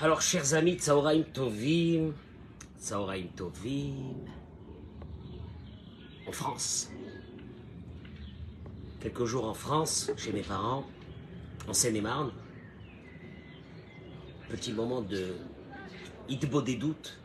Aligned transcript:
Alors, 0.00 0.20
chers 0.20 0.54
amis, 0.54 0.78
Tsaoraim 0.78 1.22
Tovim, 1.22 2.12
Tsaoraim 2.80 3.26
Tovim, 3.36 4.14
en 6.26 6.32
France. 6.32 6.90
Quelques 9.00 9.24
jours 9.26 9.44
en 9.44 9.54
France, 9.54 10.10
chez 10.16 10.32
mes 10.32 10.42
parents, 10.42 10.84
en 11.68 11.72
Seine-et-Marne. 11.72 12.32
Petit 14.48 14.72
moment 14.72 15.02
de 15.02 15.34
hitbo 16.28 16.62
des 16.62 16.76
doutes 16.76 17.18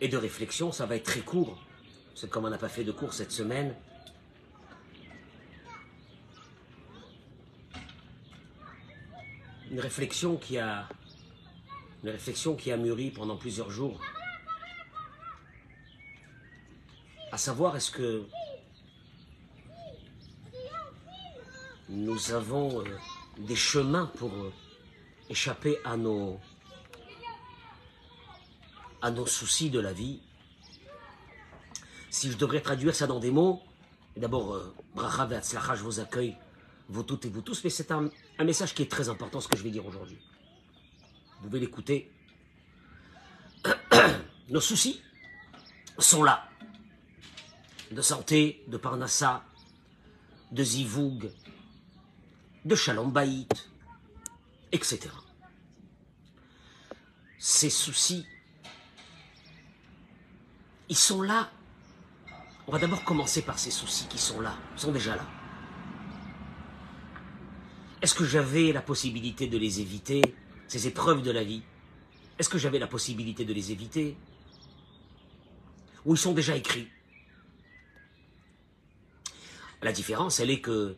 et 0.00 0.08
de 0.08 0.16
réflexion, 0.16 0.72
ça 0.72 0.86
va 0.86 0.96
être 0.96 1.04
très 1.04 1.20
court. 1.20 1.58
C'est 2.14 2.28
comme 2.28 2.44
on 2.44 2.50
n'a 2.50 2.58
pas 2.58 2.68
fait 2.68 2.84
de 2.84 2.92
cours 2.92 3.14
cette 3.14 3.32
semaine. 3.32 3.74
Une 9.70 9.80
réflexion 9.80 10.36
qui 10.36 10.58
a 10.58 10.88
mûri 12.76 13.10
pendant 13.10 13.36
plusieurs 13.36 13.70
jours. 13.70 14.00
À 17.30 17.36
savoir, 17.36 17.76
est-ce 17.76 17.90
que 17.90 18.26
nous 21.88 22.32
avons 22.32 22.80
euh, 22.80 22.84
des 23.38 23.56
chemins 23.56 24.06
pour 24.06 24.32
euh, 24.32 24.52
échapper 25.28 25.78
à 25.84 25.96
nos 25.96 26.38
à 29.00 29.10
nos 29.10 29.26
soucis 29.26 29.70
de 29.70 29.80
la 29.80 29.92
vie? 29.92 30.20
Si 32.10 32.30
je 32.30 32.36
devrais 32.36 32.60
traduire 32.60 32.94
ça 32.94 33.06
dans 33.06 33.20
des 33.20 33.30
mots, 33.30 33.62
d'abord, 34.16 34.54
euh, 34.54 34.74
Bracha 34.94 35.28
je 35.74 35.82
vous 35.82 36.00
accueille, 36.00 36.36
vous 36.88 37.02
toutes 37.02 37.26
et 37.26 37.28
vous 37.28 37.42
tous, 37.42 37.62
mais 37.64 37.70
c'est 37.70 37.90
un, 37.90 38.10
message 38.42 38.74
qui 38.74 38.82
est 38.82 38.90
très 38.90 39.08
important, 39.08 39.40
ce 39.40 39.48
que 39.48 39.56
je 39.56 39.62
vais 39.62 39.70
dire 39.70 39.86
aujourd'hui. 39.86 40.18
Vous 41.40 41.48
pouvez 41.48 41.60
l'écouter. 41.60 42.10
Nos 44.48 44.60
soucis 44.60 45.02
sont 45.98 46.22
là. 46.22 46.48
De 47.90 48.02
santé, 48.02 48.64
de 48.68 48.76
parnassa, 48.76 49.44
de 50.50 50.62
zivoug, 50.62 51.30
de 52.64 52.74
shalom 52.74 53.10
baït, 53.10 53.68
etc. 54.72 55.08
Ces 57.38 57.70
soucis, 57.70 58.26
ils 60.88 60.96
sont 60.96 61.22
là. 61.22 61.50
On 62.66 62.72
va 62.72 62.78
d'abord 62.78 63.04
commencer 63.04 63.42
par 63.42 63.58
ces 63.58 63.70
soucis 63.70 64.06
qui 64.08 64.18
sont 64.18 64.40
là, 64.40 64.54
sont 64.76 64.92
déjà 64.92 65.16
là. 65.16 65.37
Est-ce 68.00 68.14
que 68.14 68.24
j'avais 68.24 68.72
la 68.72 68.82
possibilité 68.82 69.48
de 69.48 69.58
les 69.58 69.80
éviter, 69.80 70.22
ces 70.68 70.86
épreuves 70.86 71.22
de 71.22 71.30
la 71.30 71.42
vie? 71.42 71.62
Est-ce 72.38 72.48
que 72.48 72.58
j'avais 72.58 72.78
la 72.78 72.86
possibilité 72.86 73.44
de 73.44 73.52
les 73.52 73.72
éviter? 73.72 74.16
Ou 76.04 76.14
ils 76.14 76.18
sont 76.18 76.32
déjà 76.32 76.56
écrits? 76.56 76.88
La 79.82 79.92
différence, 79.92 80.38
elle 80.38 80.50
est 80.50 80.60
que 80.60 80.96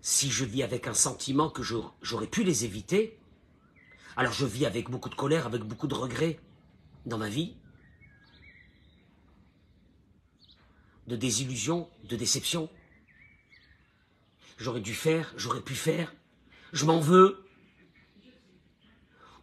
si 0.00 0.30
je 0.30 0.44
vis 0.44 0.62
avec 0.62 0.86
un 0.86 0.94
sentiment 0.94 1.50
que 1.50 1.62
j'aurais 1.62 2.28
pu 2.28 2.44
les 2.44 2.64
éviter, 2.64 3.18
alors 4.16 4.32
je 4.32 4.46
vis 4.46 4.66
avec 4.66 4.88
beaucoup 4.88 5.08
de 5.08 5.16
colère, 5.16 5.46
avec 5.46 5.62
beaucoup 5.62 5.88
de 5.88 5.94
regrets 5.94 6.38
dans 7.04 7.18
ma 7.18 7.28
vie, 7.28 7.56
de 11.08 11.16
désillusion, 11.16 11.88
de 12.04 12.16
déception. 12.16 12.70
J'aurais 14.56 14.80
dû 14.80 14.94
faire, 14.94 15.32
j'aurais 15.36 15.60
pu 15.60 15.74
faire, 15.74 16.14
je 16.72 16.84
m'en 16.84 17.00
veux. 17.00 17.44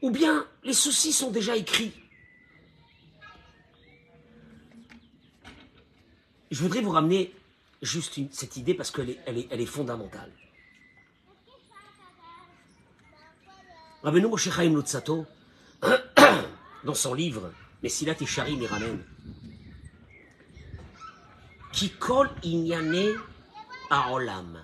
Ou 0.02 0.12
bien 0.12 0.48
les 0.64 0.74
soucis 0.74 1.14
sont 1.14 1.32
déjà 1.32 1.56
écrits. 1.56 1.94
Je 6.52 6.62
voudrais 6.62 6.82
vous 6.82 6.92
ramener 6.92 7.34
juste 7.82 8.20
cette 8.32 8.58
idée 8.58 8.74
parce 8.74 8.92
qu'elle 8.92 9.12
est, 9.12 9.20
elle 9.26 9.38
est, 9.38 9.48
elle 9.50 9.62
est 9.62 9.66
fondamentale. 9.66 10.32
Rabbeinu 14.04 14.28
Moshe 14.28 14.50
Chaim 14.50 14.76
Lutzato, 14.76 15.26
dans 16.84 16.94
son 16.94 17.14
livre 17.14 17.52
Messilat 17.82 18.16
et 18.20 18.26
Sharim, 18.26 18.62
il 18.62 18.68
ramène 18.68 19.04
qui 21.74 21.90
colle 21.90 22.30
inyane 22.44 23.16
à 23.90 24.12
olam. 24.14 24.62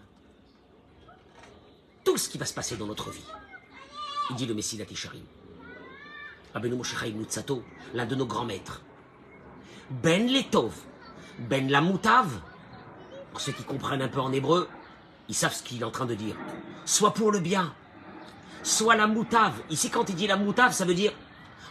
Ce 2.19 2.27
qui 2.27 2.37
va 2.37 2.45
se 2.45 2.53
passer 2.53 2.75
dans 2.75 2.85
notre 2.85 3.11
vie. 3.11 3.23
Il 4.29 4.35
dit 4.35 4.45
le 4.45 4.53
Messie 4.53 4.75
Latisharim. 4.75 5.23
Rabbeinu 6.53 6.75
Moshe 6.75 6.93
Chaim 6.99 7.13
Lutzato, 7.17 7.63
l'un 7.93 8.05
de 8.05 8.13
nos 8.13 8.25
grands 8.25 8.43
maîtres. 8.43 8.81
Ben 9.89 10.27
Letov, 10.27 10.73
Ben 11.39 11.69
Lamutav. 11.69 12.41
Pour 13.31 13.39
ceux 13.39 13.53
qui 13.53 13.63
comprennent 13.63 14.01
un 14.01 14.09
peu 14.09 14.19
en 14.19 14.33
hébreu, 14.33 14.67
ils 15.29 15.33
savent 15.33 15.53
ce 15.53 15.63
qu'il 15.63 15.79
est 15.79 15.85
en 15.85 15.91
train 15.91 16.05
de 16.05 16.13
dire. 16.13 16.35
Soit 16.83 17.13
pour 17.13 17.31
le 17.31 17.39
bien, 17.39 17.73
soit 18.63 18.97
la 18.97 19.07
moutave. 19.07 19.53
Ici, 19.69 19.89
quand 19.89 20.09
il 20.09 20.15
dit 20.15 20.27
la 20.27 20.35
moutave, 20.35 20.73
ça 20.73 20.83
veut 20.83 20.95
dire, 20.95 21.13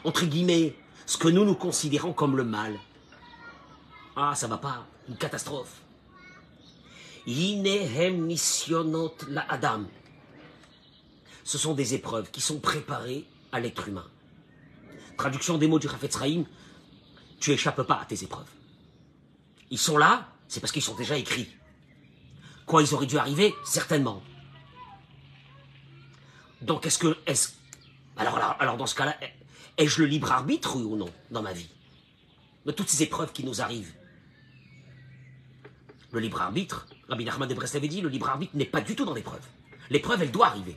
entre 0.02 0.24
guillemets, 0.24 0.74
ce 1.04 1.18
que 1.18 1.28
nous 1.28 1.44
nous 1.44 1.56
considérons 1.56 2.14
comme 2.14 2.38
le 2.38 2.44
mal. 2.44 2.78
Ah, 4.16 4.34
ça 4.34 4.46
va 4.46 4.56
pas. 4.56 4.86
Une 5.10 5.16
catastrophe. 5.16 5.82
Inehem 7.26 8.26
nisyonot 8.26 9.14
la 9.28 9.42
Adam. 9.42 9.84
Ce 11.48 11.56
sont 11.56 11.72
des 11.72 11.94
épreuves 11.94 12.30
qui 12.30 12.42
sont 12.42 12.60
préparées 12.60 13.24
à 13.52 13.58
l'être 13.58 13.88
humain. 13.88 14.06
Traduction 15.16 15.56
des 15.56 15.66
mots 15.66 15.78
du 15.78 15.86
Rafetz 15.86 16.14
Rahim, 16.14 16.44
tu 17.40 17.52
échappes 17.52 17.80
pas 17.84 17.98
à 18.02 18.04
tes 18.04 18.22
épreuves. 18.22 18.50
Ils 19.70 19.78
sont 19.78 19.96
là, 19.96 20.28
c'est 20.46 20.60
parce 20.60 20.72
qu'ils 20.72 20.82
sont 20.82 20.94
déjà 20.94 21.16
écrits. 21.16 21.48
Quoi, 22.66 22.82
ils 22.82 22.92
auraient 22.92 23.06
dû 23.06 23.16
arriver? 23.16 23.54
Certainement. 23.64 24.22
Donc, 26.60 26.84
est-ce 26.84 26.98
que. 26.98 27.16
Est 27.24 27.56
alors, 28.18 28.36
alors, 28.36 28.56
alors, 28.60 28.76
dans 28.76 28.86
ce 28.86 28.94
cas-là, 28.94 29.16
ai-je 29.78 30.02
le 30.02 30.06
libre 30.06 30.30
arbitre, 30.30 30.76
ou 30.76 30.96
non, 30.96 31.10
dans 31.30 31.40
ma 31.40 31.54
vie? 31.54 31.70
De 32.66 32.72
toutes 32.72 32.90
ces 32.90 33.02
épreuves 33.04 33.32
qui 33.32 33.42
nous 33.42 33.62
arrivent. 33.62 33.94
Le 36.12 36.20
libre 36.20 36.42
arbitre, 36.42 36.86
Rabbi 37.08 37.24
Nachman 37.24 37.48
de 37.48 37.54
Brest 37.54 37.74
avait 37.74 37.88
dit, 37.88 38.02
le 38.02 38.10
libre 38.10 38.28
arbitre 38.28 38.54
n'est 38.54 38.66
pas 38.66 38.82
du 38.82 38.94
tout 38.94 39.06
dans 39.06 39.14
l'épreuve. 39.14 39.46
L'épreuve, 39.88 40.20
elle 40.20 40.30
doit 40.30 40.48
arriver. 40.48 40.76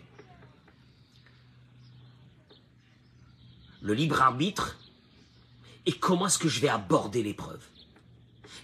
Le 3.81 3.93
libre 3.93 4.21
arbitre, 4.21 4.77
et 5.85 5.93
comment 5.93 6.27
est-ce 6.27 6.37
que 6.37 6.49
je 6.49 6.59
vais 6.59 6.69
aborder 6.69 7.23
l'épreuve? 7.23 7.63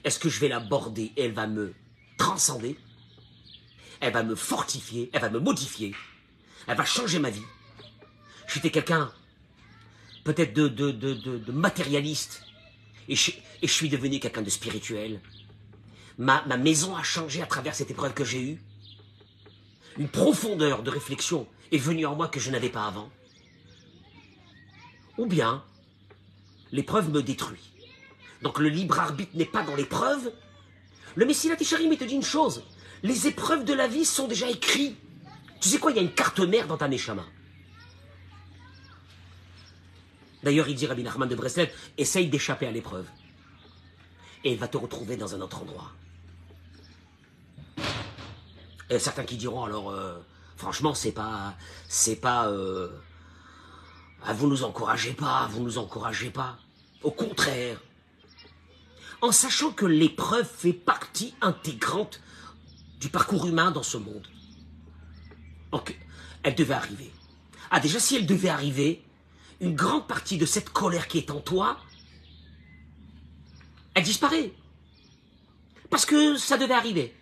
Est-ce 0.03 0.19
que 0.19 0.29
je 0.29 0.39
vais 0.39 0.47
l'aborder 0.47 1.11
et 1.15 1.23
elle 1.23 1.33
va 1.33 1.47
me 1.47 1.73
transcender? 2.17 2.77
Elle 3.99 4.13
va 4.13 4.23
me 4.23 4.35
fortifier, 4.35 5.09
elle 5.11 5.21
va 5.21 5.29
me 5.29 5.39
modifier, 5.39 5.95
elle 6.67 6.77
va 6.77 6.85
changer 6.85 7.17
ma 7.17 7.31
vie? 7.31 7.41
J'étais 8.47 8.69
quelqu'un 8.69 9.11
peut-être 10.23 10.53
de, 10.53 10.67
de, 10.67 10.91
de, 10.91 11.51
matérialiste, 11.51 12.43
et 13.07 13.15
je, 13.15 13.31
et 13.31 13.67
je 13.67 13.71
suis 13.71 13.89
devenu 13.89 14.19
quelqu'un 14.19 14.41
de 14.41 14.49
spirituel. 14.49 15.21
Ma, 16.17 16.43
ma 16.45 16.57
maison 16.57 16.95
a 16.95 17.01
changé 17.01 17.41
à 17.41 17.45
travers 17.47 17.73
cette 17.73 17.89
épreuve 17.89 18.13
que 18.13 18.23
j'ai 18.25 18.41
eue. 18.41 18.61
Une 19.97 20.09
profondeur 20.09 20.83
de 20.83 20.91
réflexion 20.91 21.47
est 21.71 21.77
venue 21.77 22.05
en 22.05 22.15
moi 22.15 22.27
que 22.27 22.39
je 22.39 22.51
n'avais 22.51 22.69
pas 22.69 22.85
avant. 22.85 23.09
Ou 25.17 25.25
bien, 25.25 25.63
l'épreuve 26.71 27.09
me 27.11 27.21
détruit. 27.21 27.71
Donc 28.41 28.59
le 28.59 28.69
libre 28.69 28.99
arbitre 28.99 29.35
n'est 29.35 29.45
pas 29.45 29.63
dans 29.63 29.75
l'épreuve. 29.75 30.31
Le 31.15 31.25
Messie 31.25 31.49
Latisharim, 31.49 31.91
il 31.91 31.97
te 31.97 32.03
dit 32.03 32.15
une 32.15 32.23
chose. 32.23 32.63
Les 33.03 33.27
épreuves 33.27 33.65
de 33.65 33.73
la 33.73 33.87
vie 33.87 34.05
sont 34.05 34.27
déjà 34.27 34.49
écrites. 34.49 34.97
Tu 35.59 35.69
sais 35.69 35.79
quoi, 35.79 35.91
il 35.91 35.97
y 35.97 35.99
a 35.99 36.03
une 36.03 36.13
carte 36.13 36.39
mère 36.39 36.67
dans 36.67 36.77
ta 36.77 36.87
Neshama. 36.87 37.25
D'ailleurs, 40.43 40.69
il 40.69 40.75
dit 40.75 40.85
Rabbi 40.85 41.03
Nachman 41.03 41.27
de 41.27 41.35
Breslev, 41.35 41.69
essaye 41.97 42.29
d'échapper 42.29 42.67
à 42.67 42.71
l'épreuve. 42.71 43.07
Et 44.43 44.51
il 44.51 44.57
va 44.57 44.67
te 44.67 44.77
retrouver 44.77 45.17
dans 45.17 45.33
un 45.33 45.41
autre 45.41 45.63
endroit. 45.63 45.91
Et 48.89 48.99
certains 48.99 49.25
qui 49.25 49.35
diront 49.35 49.63
alors, 49.63 49.89
euh, 49.89 50.17
franchement, 50.55 50.93
c'est 50.93 51.11
pas, 51.11 51.55
c'est 51.89 52.15
pas, 52.15 52.47
euh, 52.47 52.87
ah, 54.29 54.33
vous 54.33 54.47
nous 54.47 54.65
encouragez 54.65 55.13
pas, 55.13 55.47
vous 55.47 55.63
nous 55.63 55.77
encouragez 55.77 56.29
pas. 56.29 56.57
Au 57.01 57.11
contraire, 57.11 57.81
en 59.21 59.31
sachant 59.31 59.71
que 59.71 59.85
l'épreuve 59.85 60.45
fait 60.45 60.73
partie 60.73 61.33
intégrante 61.39 62.19
du 62.99 63.07
parcours 63.07 63.47
humain 63.47 63.71
dans 63.71 63.83
ce 63.83 63.95
monde. 63.95 64.27
Donc, 65.71 65.97
elle 66.43 66.55
devait 66.55 66.73
arriver. 66.73 67.09
Ah, 67.71 67.79
déjà, 67.79 68.01
si 68.01 68.17
elle 68.17 68.25
devait 68.25 68.49
arriver, 68.49 69.01
une 69.61 69.75
grande 69.75 70.05
partie 70.07 70.37
de 70.37 70.45
cette 70.45 70.71
colère 70.71 71.07
qui 71.07 71.19
est 71.19 71.31
en 71.31 71.39
toi, 71.39 71.77
elle 73.93 74.03
disparaît. 74.03 74.51
Parce 75.89 76.05
que 76.05 76.35
ça 76.35 76.57
devait 76.57 76.73
arriver. 76.73 77.15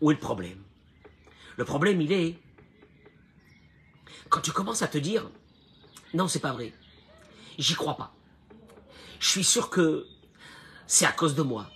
Où 0.00 0.10
est 0.10 0.14
le 0.14 0.20
problème? 0.20 0.62
Le 1.58 1.66
problème, 1.66 2.00
il 2.00 2.12
est 2.12 2.38
quand 4.28 4.40
tu 4.40 4.52
commences 4.52 4.82
à 4.82 4.88
te 4.88 4.98
dire, 4.98 5.28
non, 6.14 6.28
c'est 6.28 6.40
pas 6.40 6.52
vrai, 6.52 6.72
j'y 7.58 7.74
crois 7.74 7.96
pas. 7.96 8.14
Je 9.20 9.28
suis 9.28 9.44
sûr 9.44 9.70
que 9.70 10.06
c'est 10.86 11.06
à 11.06 11.12
cause 11.12 11.34
de 11.34 11.42
moi. 11.42 11.70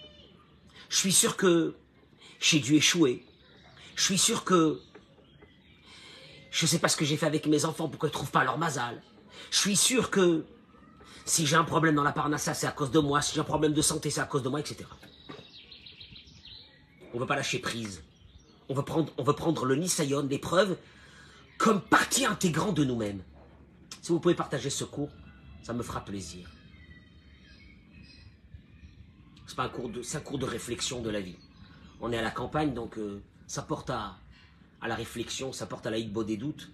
Je 0.88 0.96
suis 0.96 1.12
sûr 1.12 1.36
que 1.36 1.76
j'ai 2.40 2.60
dû 2.60 2.76
échouer. 2.76 3.24
Je 3.96 4.04
suis 4.04 4.18
sûr 4.18 4.44
que 4.44 4.80
je 6.50 6.64
ne 6.64 6.68
sais 6.68 6.78
pas 6.78 6.88
ce 6.88 6.96
que 6.96 7.04
j'ai 7.04 7.16
fait 7.16 7.26
avec 7.26 7.46
mes 7.46 7.64
enfants, 7.64 7.88
pourquoi 7.88 8.08
ils 8.08 8.12
ne 8.12 8.14
trouvent 8.14 8.30
pas 8.30 8.44
leur 8.44 8.58
mazal. 8.58 9.02
Je 9.50 9.58
suis 9.58 9.76
sûr 9.76 10.10
que 10.10 10.44
si 11.24 11.46
j'ai 11.46 11.56
un 11.56 11.64
problème 11.64 11.94
dans 11.94 12.02
la 12.02 12.12
parnassa, 12.12 12.54
c'est 12.54 12.66
à 12.66 12.72
cause 12.72 12.90
de 12.90 12.98
moi. 12.98 13.22
Si 13.22 13.34
j'ai 13.34 13.40
un 13.40 13.44
problème 13.44 13.72
de 13.72 13.82
santé, 13.82 14.10
c'est 14.10 14.20
à 14.20 14.24
cause 14.24 14.42
de 14.42 14.48
moi, 14.48 14.60
etc. 14.60 14.84
On 17.12 17.16
ne 17.16 17.20
veut 17.20 17.26
pas 17.26 17.36
lâcher 17.36 17.58
prise. 17.58 18.02
On 18.68 18.74
veut 18.74 18.84
prendre, 18.84 19.12
on 19.16 19.22
veut 19.22 19.34
prendre 19.34 19.64
le 19.64 19.76
nisayon, 19.76 20.26
l'épreuve, 20.28 20.76
comme 21.60 21.82
partie 21.82 22.24
intégrante 22.24 22.74
de 22.78 22.84
nous-mêmes. 22.84 23.22
Si 24.00 24.12
vous 24.12 24.18
pouvez 24.18 24.34
partager 24.34 24.70
ce 24.70 24.84
cours, 24.84 25.10
ça 25.62 25.74
me 25.74 25.82
fera 25.82 26.02
plaisir. 26.02 26.50
C'est 29.46 29.56
pas 29.56 29.64
un 29.64 29.68
cours 29.68 29.90
de, 29.90 30.00
un 30.16 30.20
cours 30.20 30.38
de 30.38 30.46
réflexion 30.46 31.02
de 31.02 31.10
la 31.10 31.20
vie. 31.20 31.36
On 32.00 32.12
est 32.12 32.16
à 32.16 32.22
la 32.22 32.30
campagne, 32.30 32.72
donc 32.72 32.96
euh, 32.96 33.22
ça 33.46 33.60
porte 33.60 33.90
à, 33.90 34.16
à 34.80 34.88
la 34.88 34.94
réflexion, 34.94 35.52
ça 35.52 35.66
porte 35.66 35.86
à 35.86 35.90
la 35.90 35.98
hitbo 35.98 36.24
des 36.24 36.38
doutes. 36.38 36.70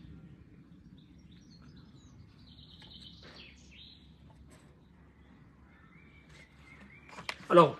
Alors, 7.50 7.76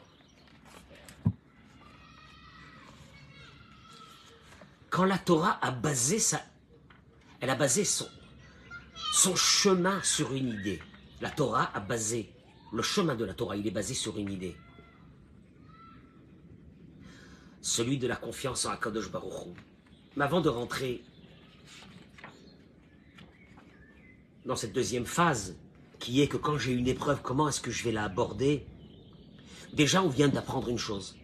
quand 4.91 5.05
la 5.05 5.19
Torah 5.19 5.61
a 5.63 5.71
basé 5.71 6.19
sa, 6.19 6.41
elle 7.41 7.51
a 7.51 7.55
basé 7.55 7.85
son, 7.85 8.09
chemin 9.37 10.03
sur 10.03 10.33
une 10.33 10.49
idée. 10.49 10.81
La 11.21 11.31
Torah 11.31 11.71
a 11.75 11.81
basé, 11.81 12.33
le 12.73 12.83
chemin 12.83 13.15
de 13.15 13.25
la 13.25 13.35
Torah, 13.35 13.57
il 13.57 13.67
est 13.67 13.71
basé 13.71 13.95
sur 13.95 14.19
une 14.19 14.31
idée. 14.31 14.57
Celui 17.61 17.99
de 17.99 18.07
la 18.07 18.17
confiance 18.17 18.65
en 18.65 18.71
Akadosh 18.71 19.11
Baruch 19.11 19.47
Hu. 19.47 19.51
Mais 20.17 20.25
avant 20.25 20.41
de 20.41 20.49
rentrer 20.49 21.03
dans 24.45 24.57
cette 24.57 24.73
deuxième 24.73 25.07
phase, 25.07 25.57
qui 25.99 26.23
est 26.23 26.29
que 26.29 26.37
quand 26.37 26.59
j'ai 26.59 26.73
une 26.73 26.87
épreuve, 26.87 27.21
comment 27.23 27.49
est-ce 27.49 27.61
que 27.61 27.71
je 27.71 27.83
vais 27.85 27.93
la 27.93 28.05
aborder? 28.05 28.67
Déjà, 29.73 30.03
on 30.03 30.09
vient 30.09 30.29
d'apprendre 30.29 30.69
une 30.69 30.79
chose. 30.79 31.17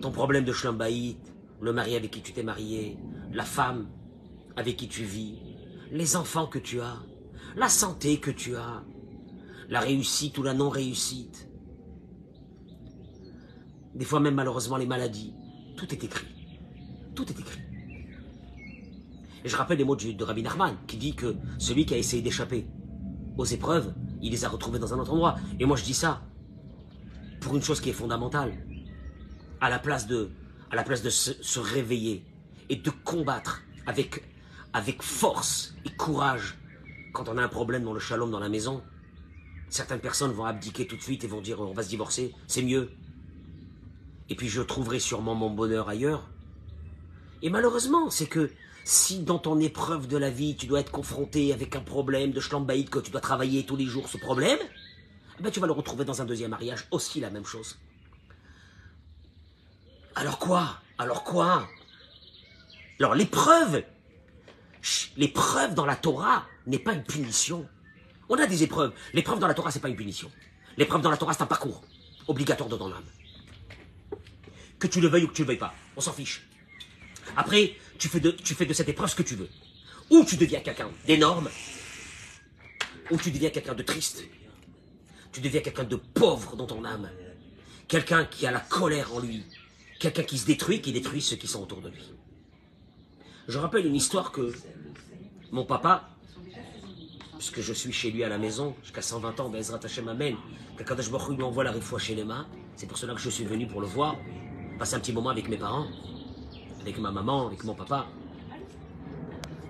Ton 0.00 0.10
problème 0.10 0.44
de 0.44 0.52
schlambaït, 0.52 1.31
le 1.62 1.72
mari 1.72 1.94
avec 1.94 2.10
qui 2.10 2.20
tu 2.20 2.32
t'es 2.32 2.42
marié, 2.42 2.98
la 3.32 3.44
femme 3.44 3.86
avec 4.56 4.76
qui 4.76 4.88
tu 4.88 5.04
vis, 5.04 5.38
les 5.92 6.16
enfants 6.16 6.46
que 6.46 6.58
tu 6.58 6.80
as, 6.80 6.98
la 7.56 7.68
santé 7.68 8.18
que 8.18 8.32
tu 8.32 8.56
as, 8.56 8.82
la 9.70 9.80
réussite 9.80 10.36
ou 10.38 10.42
la 10.42 10.54
non-réussite, 10.54 11.48
des 13.94 14.04
fois 14.04 14.18
même 14.18 14.34
malheureusement 14.34 14.76
les 14.76 14.86
maladies, 14.86 15.34
tout 15.76 15.88
est 15.92 16.02
écrit. 16.02 16.26
Tout 17.14 17.28
est 17.28 17.38
écrit. 17.38 17.60
Et 19.44 19.48
je 19.48 19.56
rappelle 19.56 19.78
les 19.78 19.84
mots 19.84 19.96
de, 19.96 20.24
Rabbi 20.24 20.42
Nachman 20.42 20.76
qui 20.86 20.96
dit 20.96 21.14
que 21.14 21.36
celui 21.58 21.86
qui 21.86 21.94
a 21.94 21.96
essayé 21.96 22.22
d'échapper 22.22 22.66
aux 23.38 23.44
épreuves, 23.44 23.94
il 24.20 24.32
les 24.32 24.44
a 24.44 24.48
retrouvés 24.48 24.78
dans 24.80 24.94
un 24.94 24.98
autre 24.98 25.12
endroit. 25.12 25.36
Et 25.60 25.64
moi 25.64 25.76
je 25.76 25.84
dis 25.84 25.94
ça 25.94 26.22
pour 27.40 27.54
une 27.54 27.62
chose 27.62 27.80
qui 27.80 27.90
est 27.90 27.94
fondamentale. 27.94 28.52
À 29.60 29.70
la 29.70 29.78
place 29.78 30.08
de, 30.08 30.30
à 30.72 30.76
la 30.76 30.82
place 30.82 31.02
de 31.02 31.10
se, 31.10 31.60
réveiller 31.60 32.24
et 32.70 32.76
de 32.76 32.90
combattre 32.90 33.62
avec, 33.86 34.24
avec 34.72 35.02
force 35.02 35.74
et 35.84 35.90
courage 35.90 36.56
quand 37.12 37.28
on 37.28 37.36
a 37.36 37.42
un 37.42 37.48
problème 37.48 37.84
dans 37.84 37.92
le 37.92 38.00
shalom 38.00 38.30
dans 38.30 38.40
la 38.40 38.48
maison, 38.48 38.82
certaines 39.68 40.00
personnes 40.00 40.32
vont 40.32 40.46
abdiquer 40.46 40.86
tout 40.86 40.96
de 40.96 41.02
suite 41.02 41.24
et 41.24 41.26
vont 41.26 41.42
dire 41.42 41.60
on 41.60 41.74
va 41.74 41.82
se 41.82 41.90
divorcer, 41.90 42.34
c'est 42.46 42.62
mieux. 42.62 42.90
Et 44.30 44.34
puis 44.34 44.48
je 44.48 44.62
trouverai 44.62 44.98
sûrement 44.98 45.34
mon 45.34 45.50
bonheur 45.50 45.90
ailleurs. 45.90 46.30
Et 47.42 47.50
malheureusement, 47.50 48.08
c'est 48.08 48.26
que 48.26 48.50
si 48.84 49.18
dans 49.18 49.38
ton 49.38 49.60
épreuve 49.60 50.08
de 50.08 50.16
la 50.16 50.30
vie, 50.30 50.56
tu 50.56 50.66
dois 50.66 50.80
être 50.80 50.90
confronté 50.90 51.52
avec 51.52 51.76
un 51.76 51.80
problème 51.80 52.32
de 52.32 52.40
schlambaïd, 52.40 52.88
que 52.88 52.98
tu 52.98 53.10
dois 53.10 53.20
travailler 53.20 53.66
tous 53.66 53.76
les 53.76 53.84
jours 53.84 54.08
ce 54.08 54.16
problème, 54.16 54.58
eh 55.38 55.42
ben 55.42 55.50
tu 55.50 55.60
vas 55.60 55.66
le 55.66 55.72
retrouver 55.72 56.06
dans 56.06 56.22
un 56.22 56.24
deuxième 56.24 56.52
mariage, 56.52 56.86
aussi 56.90 57.20
la 57.20 57.28
même 57.28 57.44
chose. 57.44 57.76
Alors 60.14 60.38
quoi? 60.38 60.80
Alors 60.98 61.24
quoi? 61.24 61.68
Alors 62.98 63.14
l'épreuve, 63.14 63.84
l'épreuve 65.16 65.74
dans 65.74 65.86
la 65.86 65.96
Torah 65.96 66.46
n'est 66.66 66.78
pas 66.78 66.92
une 66.92 67.02
punition. 67.02 67.68
On 68.28 68.36
a 68.36 68.46
des 68.46 68.62
épreuves. 68.62 68.92
L'épreuve 69.12 69.38
dans 69.38 69.48
la 69.48 69.54
Torah, 69.54 69.70
c'est 69.70 69.80
pas 69.80 69.88
une 69.88 69.96
punition. 69.96 70.30
L'épreuve 70.76 71.02
dans 71.02 71.10
la 71.10 71.16
Torah, 71.16 71.32
c'est 71.32 71.42
un 71.42 71.46
parcours 71.46 71.82
obligatoire 72.28 72.68
de 72.68 72.76
ton 72.76 72.92
âme. 72.92 73.04
Que 74.78 74.86
tu 74.86 75.00
le 75.00 75.08
veuilles 75.08 75.24
ou 75.24 75.28
que 75.28 75.34
tu 75.34 75.42
le 75.42 75.48
veuilles 75.48 75.58
pas, 75.58 75.74
on 75.96 76.00
s'en 76.00 76.12
fiche. 76.12 76.46
Après, 77.36 77.74
tu 77.98 78.08
fais 78.08 78.20
de 78.20 78.72
cette 78.72 78.88
épreuve 78.88 79.10
ce 79.10 79.16
que 79.16 79.22
tu 79.22 79.34
veux. 79.34 79.48
Ou 80.10 80.24
tu 80.24 80.36
deviens 80.36 80.60
quelqu'un 80.60 80.90
d'énorme, 81.06 81.48
ou 83.10 83.16
tu 83.16 83.30
deviens 83.30 83.50
quelqu'un 83.50 83.74
de 83.74 83.82
triste. 83.82 84.24
Tu 85.32 85.40
deviens 85.40 85.62
quelqu'un 85.62 85.84
de 85.84 85.96
pauvre 85.96 86.56
dans 86.56 86.66
ton 86.66 86.84
âme. 86.84 87.10
Quelqu'un 87.88 88.24
qui 88.24 88.46
a 88.46 88.50
la 88.50 88.60
colère 88.60 89.14
en 89.14 89.20
lui. 89.20 89.44
Quelqu'un 90.02 90.24
qui 90.24 90.36
se 90.36 90.46
détruit, 90.46 90.80
qui 90.80 90.90
détruit 90.90 91.22
ceux 91.22 91.36
qui 91.36 91.46
sont 91.46 91.62
autour 91.62 91.80
de 91.80 91.88
lui. 91.88 92.02
Je 93.46 93.56
rappelle 93.56 93.86
une 93.86 93.94
histoire 93.94 94.32
que 94.32 94.52
mon 95.52 95.64
papa, 95.64 96.08
puisque 97.38 97.60
je 97.60 97.72
suis 97.72 97.92
chez 97.92 98.10
lui 98.10 98.24
à 98.24 98.28
la 98.28 98.36
maison, 98.36 98.74
jusqu'à 98.82 99.00
120 99.00 99.38
ans, 99.38 99.48
Bezrat 99.48 99.78
Hashem 99.80 100.08
Amen, 100.08 100.34
que 100.76 100.82
Kadosh 100.82 101.08
Baruch 101.08 101.36
lui 101.36 101.44
envoie 101.44 101.62
la 101.62 101.72
fois 101.74 102.00
chez 102.00 102.16
les 102.16 102.24
mains, 102.24 102.48
c'est 102.74 102.88
pour 102.88 102.98
cela 102.98 103.14
que 103.14 103.20
je 103.20 103.30
suis 103.30 103.44
venu 103.44 103.68
pour 103.68 103.80
le 103.80 103.86
voir, 103.86 104.16
passer 104.76 104.96
un 104.96 104.98
petit 104.98 105.12
moment 105.12 105.30
avec 105.30 105.48
mes 105.48 105.56
parents, 105.56 105.86
avec 106.80 106.98
ma 106.98 107.12
maman, 107.12 107.46
avec 107.46 107.62
mon 107.62 107.76
papa. 107.76 108.08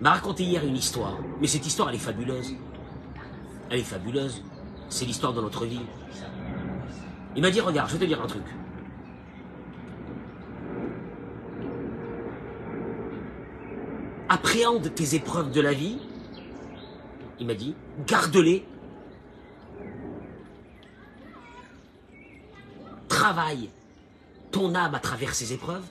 M'a 0.01 0.13
raconté 0.13 0.45
hier 0.45 0.65
une 0.65 0.77
histoire, 0.77 1.19
mais 1.43 1.47
cette 1.47 1.67
histoire 1.67 1.91
elle 1.91 1.97
est 1.97 1.99
fabuleuse. 1.99 2.55
Elle 3.69 3.81
est 3.81 3.85
fabuleuse. 3.85 4.43
C'est 4.89 5.05
l'histoire 5.05 5.35
de 5.35 5.43
notre 5.43 5.67
vie. 5.67 5.83
Il 7.37 7.43
m'a 7.43 7.51
dit, 7.51 7.61
regarde, 7.61 7.91
je 7.91 7.97
vais 7.97 8.07
te 8.07 8.09
dire 8.09 8.23
un 8.23 8.27
truc. 8.27 8.45
Appréhende 14.33 14.95
tes 14.95 15.15
épreuves 15.15 15.51
de 15.53 15.61
la 15.61 15.75
vie. 15.75 15.99
Il 17.39 17.47
m'a 17.47 17.53
dit, 17.53 17.75
garde-les. 18.07 18.65
Travaille 23.09 23.69
ton 24.51 24.75
âme 24.75 24.95
à 24.95 25.01
travers 25.01 25.35
ces 25.35 25.53
épreuves, 25.53 25.85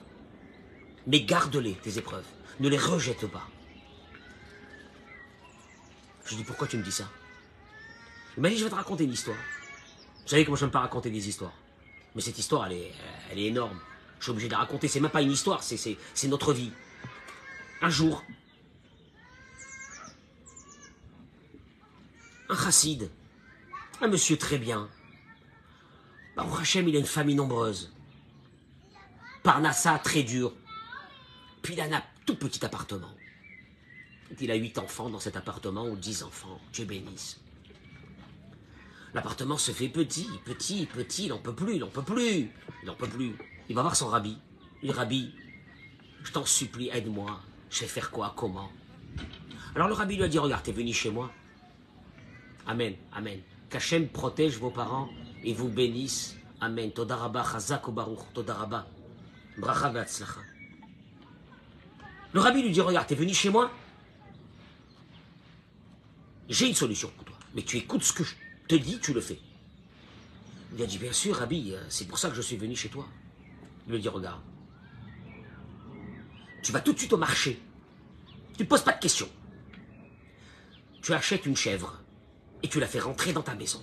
mais 1.06 1.20
garde-les, 1.20 1.74
tes 1.74 1.98
épreuves. 1.98 2.26
Ne 2.58 2.68
les 2.68 2.78
rejette 2.78 3.30
pas. 3.30 3.46
Je 6.24 6.34
dis, 6.34 6.42
pourquoi 6.42 6.66
tu 6.66 6.76
me 6.78 6.82
dis 6.82 6.90
ça? 6.90 7.04
Il 8.36 8.42
m'a 8.42 8.48
dit, 8.48 8.56
je 8.56 8.64
vais 8.64 8.70
te 8.70 8.74
raconter 8.74 9.04
une 9.04 9.12
histoire. 9.12 9.36
Vous 9.36 10.28
savez 10.28 10.42
que 10.44 10.50
moi, 10.50 10.58
je 10.58 10.64
n'aime 10.64 10.72
pas 10.72 10.80
raconter 10.80 11.10
des 11.10 11.28
histoires? 11.28 11.54
Mais 12.16 12.20
cette 12.22 12.40
histoire, 12.40 12.66
elle 12.66 12.72
est, 12.72 12.92
elle 13.30 13.38
est 13.38 13.46
énorme. 13.46 13.78
Je 14.18 14.24
suis 14.24 14.32
obligé 14.32 14.48
de 14.48 14.52
la 14.52 14.58
raconter. 14.58 14.88
C'est 14.88 14.98
même 14.98 15.12
pas 15.12 15.22
une 15.22 15.30
histoire, 15.30 15.62
c'est, 15.62 15.96
notre 16.24 16.52
vie. 16.52 16.72
Un 17.84 17.90
jour, 17.90 18.24
un 22.48 22.54
chassid, 22.54 23.10
un 24.00 24.06
monsieur 24.06 24.38
très 24.38 24.56
bien. 24.56 24.88
Baruch 26.36 26.60
Hashem, 26.60 26.86
il 26.86 26.94
a 26.94 27.00
une 27.00 27.06
famille 27.06 27.34
nombreuse. 27.34 27.92
Parnassa, 29.42 29.98
très 29.98 30.22
dur. 30.22 30.52
Puis 31.60 31.74
il 31.74 31.80
a 31.80 31.96
un 31.96 32.02
tout 32.24 32.36
petit 32.36 32.64
appartement. 32.64 33.10
Il 34.40 34.52
a 34.52 34.54
huit 34.54 34.78
enfants 34.78 35.10
dans 35.10 35.18
cet 35.18 35.36
appartement, 35.36 35.86
ou 35.86 35.96
dix 35.96 36.22
enfants. 36.22 36.60
Dieu 36.72 36.84
bénisse. 36.84 37.40
L'appartement 39.12 39.58
se 39.58 39.72
fait 39.72 39.88
petit, 39.88 40.28
petit, 40.44 40.86
petit, 40.86 41.24
il 41.24 41.28
n'en 41.30 41.38
peut 41.38 41.54
plus, 41.54 41.74
il 41.74 41.80
n'en 41.80 41.88
peut 41.88 42.02
plus, 42.02 42.48
il 42.82 42.86
n'en 42.86 42.94
peut 42.94 43.08
plus. 43.08 43.34
Il 43.68 43.74
va 43.74 43.82
voir 43.82 43.96
son 43.96 44.06
rabbi. 44.06 44.38
Il 44.84 44.92
rabbi, 44.92 45.34
je 46.22 46.30
t'en 46.30 46.44
supplie, 46.44 46.88
aide-moi. 46.90 47.42
Je 47.72 47.80
vais 47.80 47.86
faire 47.86 48.10
quoi, 48.10 48.34
comment? 48.36 48.70
Alors 49.74 49.88
le 49.88 49.94
rabbi 49.94 50.16
lui 50.16 50.24
a 50.24 50.28
dit, 50.28 50.38
regarde, 50.38 50.62
t'es 50.62 50.72
venu 50.72 50.92
chez 50.92 51.10
moi. 51.10 51.32
Amen, 52.66 52.94
amen. 53.14 53.40
Qu'Hachem 53.70 54.08
protège 54.08 54.58
vos 54.58 54.70
parents 54.70 55.08
et 55.42 55.54
vous 55.54 55.68
bénisse. 55.68 56.36
Amen. 56.60 56.92
Todaraba, 56.92 57.42
chazak 57.50 57.88
baruch. 57.88 58.18
Todaraba. 58.34 58.86
Bracha. 59.56 60.04
Le 62.34 62.40
rabbi 62.40 62.62
lui 62.62 62.70
dit, 62.70 62.80
regarde, 62.82 63.06
t'es 63.06 63.14
venu 63.14 63.32
chez 63.32 63.48
moi 63.48 63.70
J'ai 66.50 66.68
une 66.68 66.74
solution 66.74 67.10
pour 67.16 67.24
toi. 67.24 67.36
Mais 67.54 67.62
tu 67.62 67.78
écoutes 67.78 68.04
ce 68.04 68.12
que 68.12 68.22
je 68.22 68.34
te 68.68 68.74
dis, 68.74 68.98
tu 69.00 69.14
le 69.14 69.22
fais. 69.22 69.40
Il 70.76 70.82
a 70.82 70.86
dit, 70.86 70.98
bien 70.98 71.12
sûr, 71.12 71.36
rabbi, 71.36 71.74
c'est 71.88 72.06
pour 72.06 72.18
ça 72.18 72.28
que 72.28 72.36
je 72.36 72.42
suis 72.42 72.58
venu 72.58 72.76
chez 72.76 72.90
toi. 72.90 73.08
Il 73.86 73.94
lui 73.94 74.00
dit, 74.02 74.08
regarde. 74.10 74.42
Tu 76.62 76.72
vas 76.72 76.80
tout 76.80 76.92
de 76.92 76.98
suite 76.98 77.12
au 77.12 77.16
marché. 77.18 77.60
Tu 78.56 78.62
ne 78.62 78.68
poses 78.68 78.84
pas 78.84 78.92
de 78.92 79.00
questions. 79.00 79.28
Tu 81.02 81.12
achètes 81.12 81.46
une 81.46 81.56
chèvre 81.56 81.98
et 82.62 82.68
tu 82.68 82.78
la 82.78 82.86
fais 82.86 83.00
rentrer 83.00 83.32
dans 83.32 83.42
ta 83.42 83.54
maison. 83.54 83.82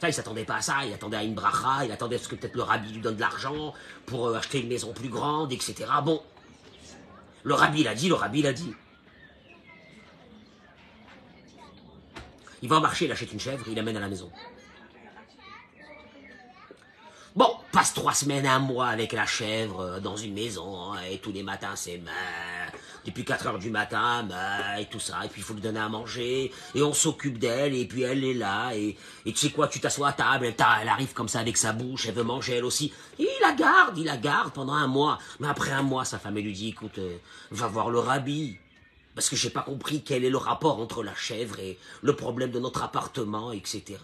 Ça, 0.00 0.08
il 0.08 0.14
s'attendait 0.14 0.44
pas 0.44 0.56
à 0.56 0.62
ça, 0.62 0.84
il 0.84 0.92
attendait 0.92 1.18
à 1.18 1.22
une 1.22 1.34
bracha, 1.34 1.84
il 1.84 1.92
attendait 1.92 2.16
à 2.16 2.18
ce 2.18 2.26
que 2.26 2.34
peut-être 2.34 2.56
le 2.56 2.62
rabbi 2.62 2.90
lui 2.92 3.00
donne 3.00 3.14
de 3.14 3.20
l'argent 3.20 3.72
pour 4.06 4.26
euh, 4.26 4.34
acheter 4.34 4.60
une 4.60 4.68
maison 4.68 4.92
plus 4.92 5.08
grande, 5.08 5.52
etc. 5.52 5.84
Bon, 6.04 6.20
le 7.44 7.54
rabbi 7.54 7.84
l'a 7.84 7.94
dit, 7.94 8.08
le 8.08 8.14
rabbi 8.14 8.42
l'a 8.42 8.52
dit. 8.52 8.74
Il 12.62 12.68
va 12.68 12.78
au 12.78 12.80
marché, 12.80 13.04
il 13.04 13.12
achète 13.12 13.32
une 13.32 13.38
chèvre, 13.38 13.64
il 13.68 13.74
l'amène 13.74 13.96
à 13.96 14.00
la 14.00 14.08
maison. 14.08 14.30
Bon, 17.34 17.48
passe 17.72 17.94
trois 17.94 18.12
semaines, 18.12 18.44
un 18.44 18.58
mois 18.58 18.88
avec 18.88 19.12
la 19.12 19.24
chèvre 19.24 19.80
euh, 19.80 20.00
dans 20.00 20.18
une 20.18 20.34
maison, 20.34 20.92
hein, 20.92 20.98
et 21.10 21.16
tous 21.16 21.32
les 21.32 21.42
matins 21.42 21.74
c'est 21.76 21.98
depuis 23.06 23.24
4 23.24 23.46
heures 23.46 23.58
du 23.58 23.70
matin, 23.70 24.28
et 24.78 24.84
tout 24.84 25.00
ça, 25.00 25.24
et 25.24 25.28
puis 25.28 25.40
il 25.40 25.44
faut 25.44 25.54
lui 25.54 25.62
donner 25.62 25.80
à 25.80 25.88
manger, 25.88 26.52
et 26.74 26.82
on 26.82 26.92
s'occupe 26.92 27.38
d'elle, 27.38 27.74
et 27.74 27.86
puis 27.86 28.02
elle 28.02 28.22
est 28.22 28.34
là, 28.34 28.72
et, 28.74 28.98
et 29.24 29.32
tu 29.32 29.38
sais 29.38 29.50
quoi, 29.50 29.66
tu 29.66 29.80
t'assois 29.80 30.08
à 30.08 30.12
table, 30.12 30.44
elle, 30.44 30.54
elle, 30.82 30.88
arrive 30.88 31.14
comme 31.14 31.28
ça 31.28 31.40
avec 31.40 31.56
sa 31.56 31.72
bouche, 31.72 32.04
elle 32.06 32.14
veut 32.14 32.22
manger 32.22 32.56
elle 32.56 32.66
aussi, 32.66 32.92
et 33.18 33.22
il 33.22 33.40
la 33.40 33.52
garde, 33.52 33.96
il 33.96 34.04
la 34.04 34.18
garde 34.18 34.52
pendant 34.52 34.74
un 34.74 34.86
mois, 34.86 35.18
mais 35.40 35.48
après 35.48 35.70
un 35.70 35.82
mois, 35.82 36.04
sa 36.04 36.18
femme 36.18 36.34
lui 36.34 36.52
dit, 36.52 36.68
écoute, 36.68 36.98
euh, 36.98 37.16
va 37.50 37.66
voir 37.66 37.88
le 37.88 37.98
rabbi, 37.98 38.58
parce 39.14 39.30
que 39.30 39.36
j'ai 39.36 39.50
pas 39.50 39.62
compris 39.62 40.02
quel 40.02 40.22
est 40.22 40.30
le 40.30 40.36
rapport 40.36 40.78
entre 40.78 41.02
la 41.02 41.14
chèvre 41.14 41.58
et 41.60 41.78
le 42.02 42.14
problème 42.14 42.50
de 42.50 42.58
notre 42.58 42.82
appartement, 42.82 43.52
etc. 43.52 43.96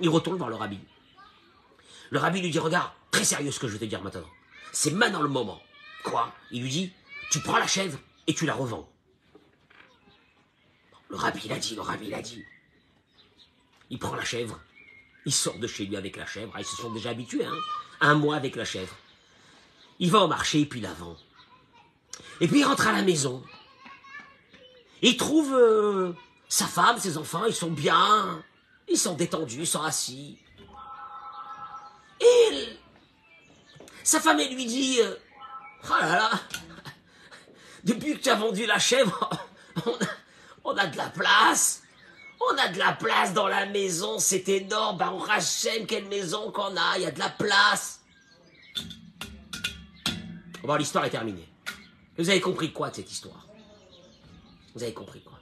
Il 0.00 0.08
retourne 0.08 0.38
voir 0.38 0.48
le 0.48 0.56
rabbi. 0.56 0.80
Le 2.14 2.20
rabbi 2.20 2.40
lui 2.40 2.50
dit, 2.50 2.60
regarde, 2.60 2.92
très 3.10 3.24
sérieux 3.24 3.50
ce 3.50 3.58
que 3.58 3.66
je 3.66 3.72
vais 3.72 3.80
te 3.80 3.84
dire 3.86 4.00
maintenant. 4.00 4.30
C'est 4.70 4.92
maintenant 4.92 5.20
le 5.20 5.28
moment. 5.28 5.60
Quoi? 6.04 6.32
Il 6.52 6.62
lui 6.62 6.70
dit, 6.70 6.92
tu 7.32 7.40
prends 7.40 7.58
la 7.58 7.66
chèvre 7.66 7.98
et 8.28 8.34
tu 8.34 8.46
la 8.46 8.54
revends. 8.54 8.88
Le 11.08 11.16
rabbi 11.16 11.48
l'a 11.48 11.58
dit, 11.58 11.74
le 11.74 11.80
rabbi 11.80 12.08
l'a 12.10 12.22
dit. 12.22 12.44
Il 13.90 13.98
prend 13.98 14.14
la 14.14 14.24
chèvre, 14.24 14.60
il 15.26 15.32
sort 15.32 15.58
de 15.58 15.66
chez 15.66 15.86
lui 15.86 15.96
avec 15.96 16.16
la 16.16 16.24
chèvre, 16.24 16.52
ah, 16.54 16.60
ils 16.60 16.64
se 16.64 16.76
sont 16.76 16.92
déjà 16.92 17.10
habitués, 17.10 17.44
hein 17.44 17.58
un 18.00 18.14
mois 18.14 18.36
avec 18.36 18.54
la 18.54 18.64
chèvre. 18.64 18.94
Il 19.98 20.12
va 20.12 20.20
au 20.20 20.28
marché 20.28 20.60
et 20.60 20.66
puis 20.66 20.80
la 20.80 20.92
vend. 20.92 21.16
Et 22.40 22.46
puis 22.46 22.60
il 22.60 22.64
rentre 22.64 22.86
à 22.86 22.92
la 22.92 23.02
maison. 23.02 23.42
Il 25.02 25.16
trouve 25.16 25.52
euh, 25.52 26.12
sa 26.48 26.66
femme, 26.66 26.96
ses 27.00 27.18
enfants, 27.18 27.46
ils 27.46 27.54
sont 27.54 27.72
bien, 27.72 28.40
ils 28.88 28.98
sont 28.98 29.14
détendus, 29.14 29.62
ils 29.62 29.66
sont 29.66 29.82
assis. 29.82 30.38
Et 32.20 32.78
sa 34.02 34.20
femme, 34.20 34.40
elle 34.40 34.54
lui 34.54 34.66
dit, 34.66 35.00
euh, 35.00 35.14
oh 35.84 35.94
là 36.00 36.16
là, 36.16 36.30
depuis 37.84 38.16
que 38.16 38.22
tu 38.22 38.28
as 38.28 38.34
vendu 38.34 38.66
la 38.66 38.78
chèvre, 38.78 39.30
on 40.64 40.76
a, 40.76 40.86
de 40.86 40.96
la 40.96 41.08
place. 41.08 41.82
On 42.40 42.58
a 42.58 42.68
de 42.68 42.78
la 42.78 42.92
place 42.92 43.32
dans 43.32 43.48
la 43.48 43.66
maison, 43.66 44.18
c'est 44.18 44.48
énorme. 44.48 44.98
Bah, 44.98 45.10
on 45.12 45.18
rachète 45.18 45.86
quelle 45.86 46.06
maison 46.06 46.50
qu'on 46.52 46.76
a, 46.76 46.96
il 46.96 47.02
y 47.02 47.06
a 47.06 47.10
de 47.10 47.18
la 47.18 47.30
place. 47.30 48.00
Bon, 50.62 50.76
l'histoire 50.76 51.04
est 51.04 51.10
terminée. 51.10 51.48
Vous 52.16 52.30
avez 52.30 52.40
compris 52.40 52.72
quoi 52.72 52.90
de 52.90 52.96
cette 52.96 53.10
histoire? 53.10 53.46
Vous 54.74 54.82
avez 54.82 54.94
compris 54.94 55.22
quoi? 55.22 55.38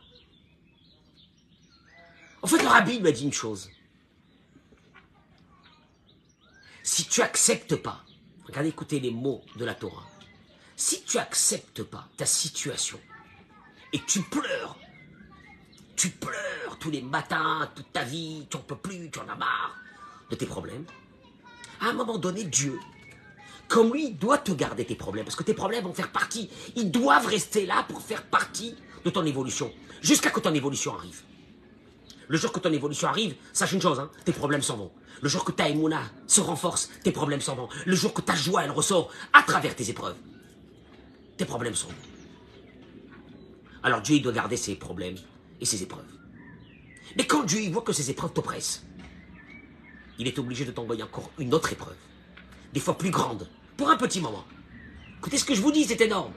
En 2.42 2.46
fait, 2.46 2.60
le 2.60 2.68
rabbi 2.68 3.00
m'a 3.00 3.12
dit 3.12 3.24
une 3.24 3.32
chose. 3.32 3.70
Si 6.82 7.04
tu 7.04 7.22
acceptes 7.22 7.76
pas, 7.76 8.04
regardez, 8.44 8.70
écoutez 8.70 8.98
les 8.98 9.12
mots 9.12 9.42
de 9.56 9.64
la 9.64 9.74
Torah. 9.74 10.06
Si 10.76 11.02
tu 11.02 11.18
acceptes 11.18 11.84
pas 11.84 12.08
ta 12.16 12.26
situation 12.26 12.98
et 13.92 14.00
tu 14.04 14.22
pleures, 14.22 14.76
tu 15.94 16.10
pleures 16.10 16.78
tous 16.80 16.90
les 16.90 17.02
matins, 17.02 17.70
toute 17.74 17.92
ta 17.92 18.02
vie, 18.02 18.46
tu 18.50 18.56
n'en 18.56 18.62
peux 18.64 18.76
plus, 18.76 19.10
tu 19.10 19.20
en 19.20 19.28
as 19.28 19.36
marre 19.36 19.76
de 20.30 20.34
tes 20.34 20.46
problèmes, 20.46 20.84
à 21.80 21.86
un 21.86 21.92
moment 21.92 22.18
donné, 22.18 22.44
Dieu, 22.44 22.78
comme 23.68 23.92
lui, 23.92 24.10
doit 24.10 24.38
te 24.38 24.50
garder 24.50 24.84
tes 24.84 24.96
problèmes, 24.96 25.24
parce 25.24 25.36
que 25.36 25.44
tes 25.44 25.54
problèmes 25.54 25.84
vont 25.84 25.94
faire 25.94 26.10
partie, 26.10 26.50
ils 26.74 26.90
doivent 26.90 27.26
rester 27.26 27.64
là 27.64 27.84
pour 27.88 28.02
faire 28.02 28.24
partie 28.24 28.74
de 29.04 29.10
ton 29.10 29.24
évolution, 29.24 29.72
jusqu'à 30.00 30.30
que 30.30 30.40
ton 30.40 30.54
évolution 30.54 30.94
arrive. 30.94 31.22
Le 32.26 32.38
jour 32.38 32.50
que 32.50 32.60
ton 32.60 32.72
évolution 32.72 33.08
arrive, 33.08 33.36
sache 33.52 33.72
une 33.72 33.82
chose, 33.82 34.00
hein, 34.00 34.10
tes 34.24 34.32
problèmes 34.32 34.62
s'en 34.62 34.76
vont. 34.76 34.92
Le 35.20 35.28
jour 35.28 35.44
que 35.44 35.52
ta 35.52 35.68
émouna 35.68 36.02
se 36.26 36.40
renforce, 36.40 36.90
tes 37.02 37.12
problèmes 37.12 37.40
s'en 37.40 37.54
vont. 37.54 37.68
Le 37.86 37.94
jour 37.94 38.12
que 38.12 38.20
ta 38.20 38.34
joie, 38.34 38.64
elle 38.64 38.70
ressort 38.70 39.10
à 39.32 39.42
travers 39.42 39.76
tes 39.76 39.88
épreuves, 39.90 40.16
tes 41.36 41.44
problèmes 41.44 41.74
s'en 41.74 41.88
vont. 41.88 41.94
Alors 43.82 44.00
Dieu, 44.00 44.16
il 44.16 44.22
doit 44.22 44.32
garder 44.32 44.56
ses 44.56 44.74
problèmes 44.74 45.16
et 45.60 45.64
ses 45.64 45.82
épreuves. 45.82 46.04
Mais 47.16 47.26
quand 47.26 47.44
Dieu, 47.44 47.60
il 47.60 47.72
voit 47.72 47.82
que 47.82 47.92
ces 47.92 48.10
épreuves 48.10 48.32
t'oppressent, 48.32 48.84
il 50.18 50.26
est 50.26 50.38
obligé 50.38 50.64
de 50.64 50.70
t'envoyer 50.70 51.02
encore 51.02 51.30
une 51.38 51.52
autre 51.54 51.72
épreuve. 51.72 51.96
Des 52.72 52.80
fois 52.80 52.96
plus 52.96 53.10
grande, 53.10 53.48
pour 53.76 53.90
un 53.90 53.96
petit 53.96 54.20
moment. 54.20 54.44
Écoutez 55.18 55.38
ce 55.38 55.44
que 55.44 55.54
je 55.54 55.60
vous 55.60 55.72
dis, 55.72 55.84
c'est 55.84 56.00
énorme. 56.00 56.32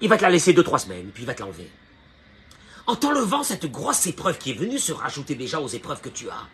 Il 0.00 0.08
va 0.08 0.16
te 0.16 0.22
la 0.22 0.30
laisser 0.30 0.52
deux, 0.52 0.62
trois 0.62 0.78
semaines, 0.78 1.10
puis 1.12 1.22
il 1.22 1.26
va 1.26 1.34
te 1.34 1.42
l'enlever 1.42 1.70
en 2.86 2.96
t'enlevant 2.96 3.42
cette 3.42 3.66
grosse 3.66 4.06
épreuve 4.06 4.38
qui 4.38 4.52
est 4.52 4.54
venue 4.54 4.78
se 4.78 4.92
rajouter 4.92 5.34
déjà 5.34 5.60
aux 5.60 5.68
épreuves 5.68 6.00
que 6.00 6.08
tu 6.08 6.28
as. 6.30 6.46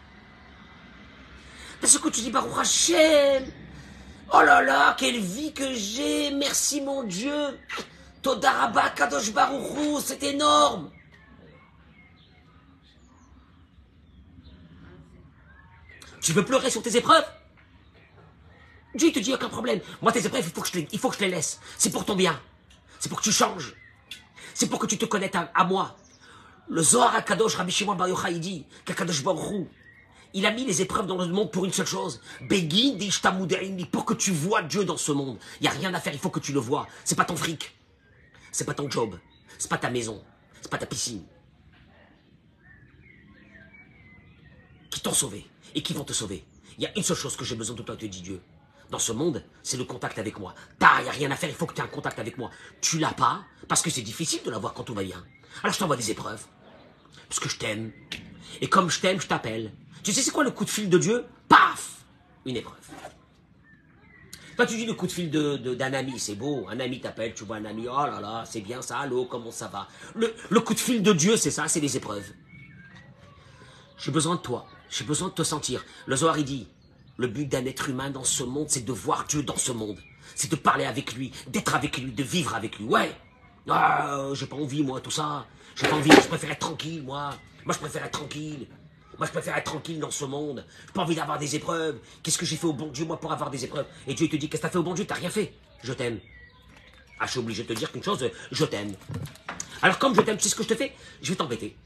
Parce 1.81 1.99
que 1.99 2.09
tu 2.09 2.21
dis, 2.21 2.31
Baruch 2.31 2.59
Hashem, 2.59 3.45
oh 4.33 4.41
là 4.43 4.63
là, 4.63 4.95
quelle 4.99 5.19
vie 5.19 5.53
que 5.53 5.75
j'ai, 5.75 6.31
merci 6.31 6.81
mon 6.81 7.03
Dieu, 7.03 7.59
Todaraba 8.23 8.91
Kadosh 8.91 9.33
Baruchou, 9.33 10.01
c'est 10.01 10.23
énorme. 10.23 10.91
Tu 16.21 16.33
veux 16.33 16.45
pleurer 16.45 16.71
sur 16.71 16.83
tes 16.83 16.97
épreuves? 16.97 17.27
Dieu 18.95 19.11
te 19.11 19.19
dit 19.19 19.35
aucun 19.35 19.49
problème. 19.49 19.81
Moi, 20.01 20.13
tes 20.13 20.25
épreuves, 20.25 20.45
il 20.47 20.53
faut 20.53 20.61
que 20.61 20.69
je, 20.69 20.75
les, 20.75 20.89
il 20.93 20.99
faut 20.99 21.11
que 21.11 21.17
je 21.17 21.21
les 21.21 21.31
laisse. 21.31 21.59
C'est 21.77 21.91
pour 21.91 22.05
ton 22.05 22.15
bien. 22.15 22.41
C'est 23.01 23.09
pour 23.09 23.19
que 23.19 23.25
tu 23.25 23.33
changes. 23.33 23.75
C'est 24.55 24.69
pour 24.69 24.79
que 24.79 24.87
tu 24.87 24.99
te 24.99 25.05
connaisses 25.05 25.33
à 25.35 25.65
moi. 25.65 25.97
Le 26.69 26.83
Zohar 26.83 27.15
Akadosh, 27.15 27.57
Rabbi 27.57 27.73
Shimon 27.73 27.95
Bar 27.95 28.09
Yochai, 28.09 28.39
dit 28.39 28.65
il 30.35 30.47
a 30.47 30.51
mis 30.51 30.65
les 30.65 30.81
épreuves 30.81 31.07
dans 31.07 31.19
le 31.19 31.27
monde 31.27 31.51
pour 31.51 31.65
une 31.65 31.73
seule 31.73 31.87
chose. 31.87 32.21
Begin 32.49 32.97
pour 33.91 34.05
que 34.05 34.15
tu 34.15 34.31
vois 34.31 34.63
Dieu 34.63 34.85
dans 34.85 34.97
ce 34.97 35.13
monde. 35.13 35.39
Il 35.61 35.65
n'y 35.65 35.69
a 35.69 35.73
rien 35.73 35.93
à 35.93 36.01
faire, 36.01 36.13
il 36.13 36.19
faut 36.19 36.31
que 36.31 36.41
tu 36.41 36.53
le 36.53 36.61
vois. 36.61 36.87
C'est 37.05 37.17
pas 37.17 37.25
ton 37.25 37.37
fric. 37.37 37.75
C'est 38.51 38.65
pas 38.65 38.75
ton 38.75 38.91
job. 38.91 39.19
C'est 39.59 39.69
pas 39.69 39.79
ta 39.79 39.91
maison. 39.91 40.23
C'est 40.61 40.71
pas 40.71 40.79
ta 40.79 40.87
piscine. 40.87 41.23
Qui 44.91 45.01
t'ont 45.01 45.13
sauvé 45.13 45.47
et 45.75 45.83
qui 45.83 45.93
vont 45.93 46.05
te 46.05 46.13
sauver. 46.13 46.45
Il 46.79 46.85
y 46.85 46.87
a 46.87 46.97
une 46.97 47.03
seule 47.03 47.17
chose 47.17 47.37
que 47.37 47.45
j'ai 47.45 47.57
besoin 47.57 47.77
de 47.77 47.83
toi, 47.83 47.97
te 47.97 48.07
dit 48.07 48.23
Dieu. 48.23 48.41
Dans 48.91 48.99
ce 48.99 49.13
monde, 49.13 49.43
c'est 49.63 49.77
le 49.77 49.85
contact 49.85 50.19
avec 50.19 50.39
moi. 50.39 50.55
il 50.81 51.03
n'y 51.03 51.09
a 51.09 51.13
rien 51.13 51.31
à 51.31 51.37
faire, 51.37 51.49
il 51.49 51.55
faut 51.55 51.67
que 51.67 51.75
tu 51.75 51.81
aies 51.81 51.85
un 51.85 51.89
contact 51.89 52.19
avec 52.19 52.37
moi. 52.37 52.51
Tu 52.81 52.99
l'as 52.99 53.13
pas, 53.13 53.43
parce 53.69 53.81
que 53.81 53.91
c'est 53.91 54.03
difficile 54.03 54.43
de 54.45 54.51
l'avoir 54.51 54.75
quand 54.75 54.85
tout 54.85 54.95
va 54.95 55.03
bien. 55.03 55.23
Alors 55.63 55.75
je 55.75 55.79
t'envoie 55.79 55.97
des 55.97 56.11
épreuves. 56.11 56.45
Parce 57.29 57.41
que 57.41 57.49
je 57.49 57.57
t'aime. 57.59 57.93
Et 58.61 58.69
comme 58.69 58.91
je 58.91 59.01
t'aime, 59.01 59.21
je 59.21 59.27
t'appelle. 59.27 59.73
Tu 60.03 60.13
sais 60.13 60.23
c'est 60.23 60.31
quoi 60.31 60.45
le 60.45 60.51
coup 60.51 60.65
de 60.65 60.71
fil 60.71 60.89
de 60.89 60.99
Dieu? 60.99 61.25
Paf 61.49 62.05
Une 62.45 62.57
épreuve. 62.57 62.79
Toi 64.57 64.67
tu 64.67 64.77
dis 64.77 64.87
le 64.87 64.95
coup 64.95 65.07
de 65.07 65.13
fil 65.13 65.31
d'un 65.31 65.57
de, 65.57 65.75
d'un 65.75 65.93
ami, 65.95 66.19
c'est 66.19 66.35
beau. 66.35 66.67
Un 66.69 66.79
ami 66.81 67.01
t'appelle, 67.01 67.35
tu 67.35 67.45
vois 67.45 67.57
un 67.57 67.65
ami, 67.65 67.87
oh 67.89 68.07
là 68.07 68.21
là, 68.21 68.45
c'est 68.47 68.61
bien 68.61 68.83
ça, 68.83 68.99
allô, 68.99 69.25
comment 69.25 69.51
ça 69.51 69.69
va? 69.69 69.89
Le, 70.15 70.35
le 70.51 70.61
coup 70.61 70.75
de 70.75 70.81
fil 70.81 71.03
de 71.03 71.13
Dieu, 71.13 71.37
c'est 71.37 71.51
ça, 71.51 71.69
c'est 71.69 71.81
les 71.81 71.97
épreuves. 71.97 72.31
J'ai 73.99 74.11
besoin 74.11 74.35
de 74.35 74.41
toi. 74.41 74.67
J'ai 74.91 75.05
besoin 75.05 75.29
de 75.29 75.33
te 75.35 75.43
sentir. 75.43 75.85
Le 76.07 76.17
Zohar, 76.17 76.37
il 76.37 76.45
dit, 76.45 76.69
le 77.17 77.29
but 77.29 77.47
d'un 77.47 77.65
être 77.65 77.89
humain 77.89 78.11
dans 78.11 78.25
ce 78.25 78.43
monde, 78.43 78.67
c'est 78.69 78.85
de 78.85 78.93
voir 78.93 79.25
Dieu 79.27 79.43
dans 79.43 79.57
ce 79.57 79.73
monde. 79.73 79.99
C'est 80.35 80.51
de 80.51 80.57
parler 80.57 80.85
avec 80.85 81.15
lui, 81.15 81.33
d'être 81.49 81.75
avec 81.75 81.99
lui, 81.99 82.13
de 82.13 82.23
vivre 82.23 82.55
avec 82.55 82.79
lui. 82.79 82.85
Ouais, 82.85 83.15
ah, 83.69 84.29
j'ai 84.35 84.47
pas 84.47 84.57
envie, 84.57 84.83
moi, 84.83 85.01
tout 85.01 85.11
ça. 85.11 85.47
J'ai 85.77 85.87
pas 85.87 85.97
envie, 85.97 86.11
je 86.11 86.29
préfère 86.29 86.51
être 86.51 86.59
tranquille, 86.59 87.03
moi. 87.03 87.31
Moi, 87.65 87.75
je 87.75 87.79
préfère 87.79 88.05
être 88.05 88.13
tranquille. 88.13 88.67
Moi, 89.19 89.27
je 89.27 89.33
préfère 89.33 89.57
être 89.57 89.65
tranquille 89.65 90.01
dans 90.01 90.11
ce 90.11 90.25
monde. 90.25 90.65
J'ai 90.87 90.93
pas 90.93 91.03
envie 91.03 91.15
d'avoir 91.15 91.39
des 91.39 91.55
épreuves. 91.55 91.99
Qu'est-ce 92.23 92.39
que 92.39 92.47
j'ai 92.47 92.57
fait 92.57 92.67
au 92.67 92.73
bon 92.73 92.89
Dieu, 92.89 93.05
moi, 93.05 93.21
pour 93.21 93.33
avoir 93.33 93.51
des 93.51 93.65
épreuves? 93.65 93.87
Et 94.07 94.15
Dieu 94.15 94.29
te 94.29 94.37
dit, 94.37 94.49
qu'est-ce 94.49 94.63
que 94.63 94.67
t'as 94.67 94.73
fait 94.73 94.79
au 94.79 94.83
bon 94.83 94.95
Dieu? 94.95 95.05
T'as 95.05 95.15
rien 95.15 95.31
fait. 95.31 95.55
Je 95.83 95.93
t'aime. 95.93 96.19
Ah, 97.21 97.27
je 97.27 97.33
suis 97.33 97.41
obligé 97.41 97.63
de 97.63 97.69
te 97.69 97.73
dire 97.75 97.93
qu'une 97.93 98.03
chose, 98.03 98.29
je 98.51 98.65
t'aime. 98.65 98.95
Alors, 99.81 99.99
comme 99.99 100.15
je 100.15 100.23
t'aime, 100.23 100.37
tu 100.37 100.45
sais 100.45 100.49
ce 100.49 100.57
que 100.57 100.65
je 100.65 100.69
te 100.69 100.75
fais? 100.75 100.93
Je 101.23 101.31
vais 101.31 101.37
t'embêter. 101.37 101.77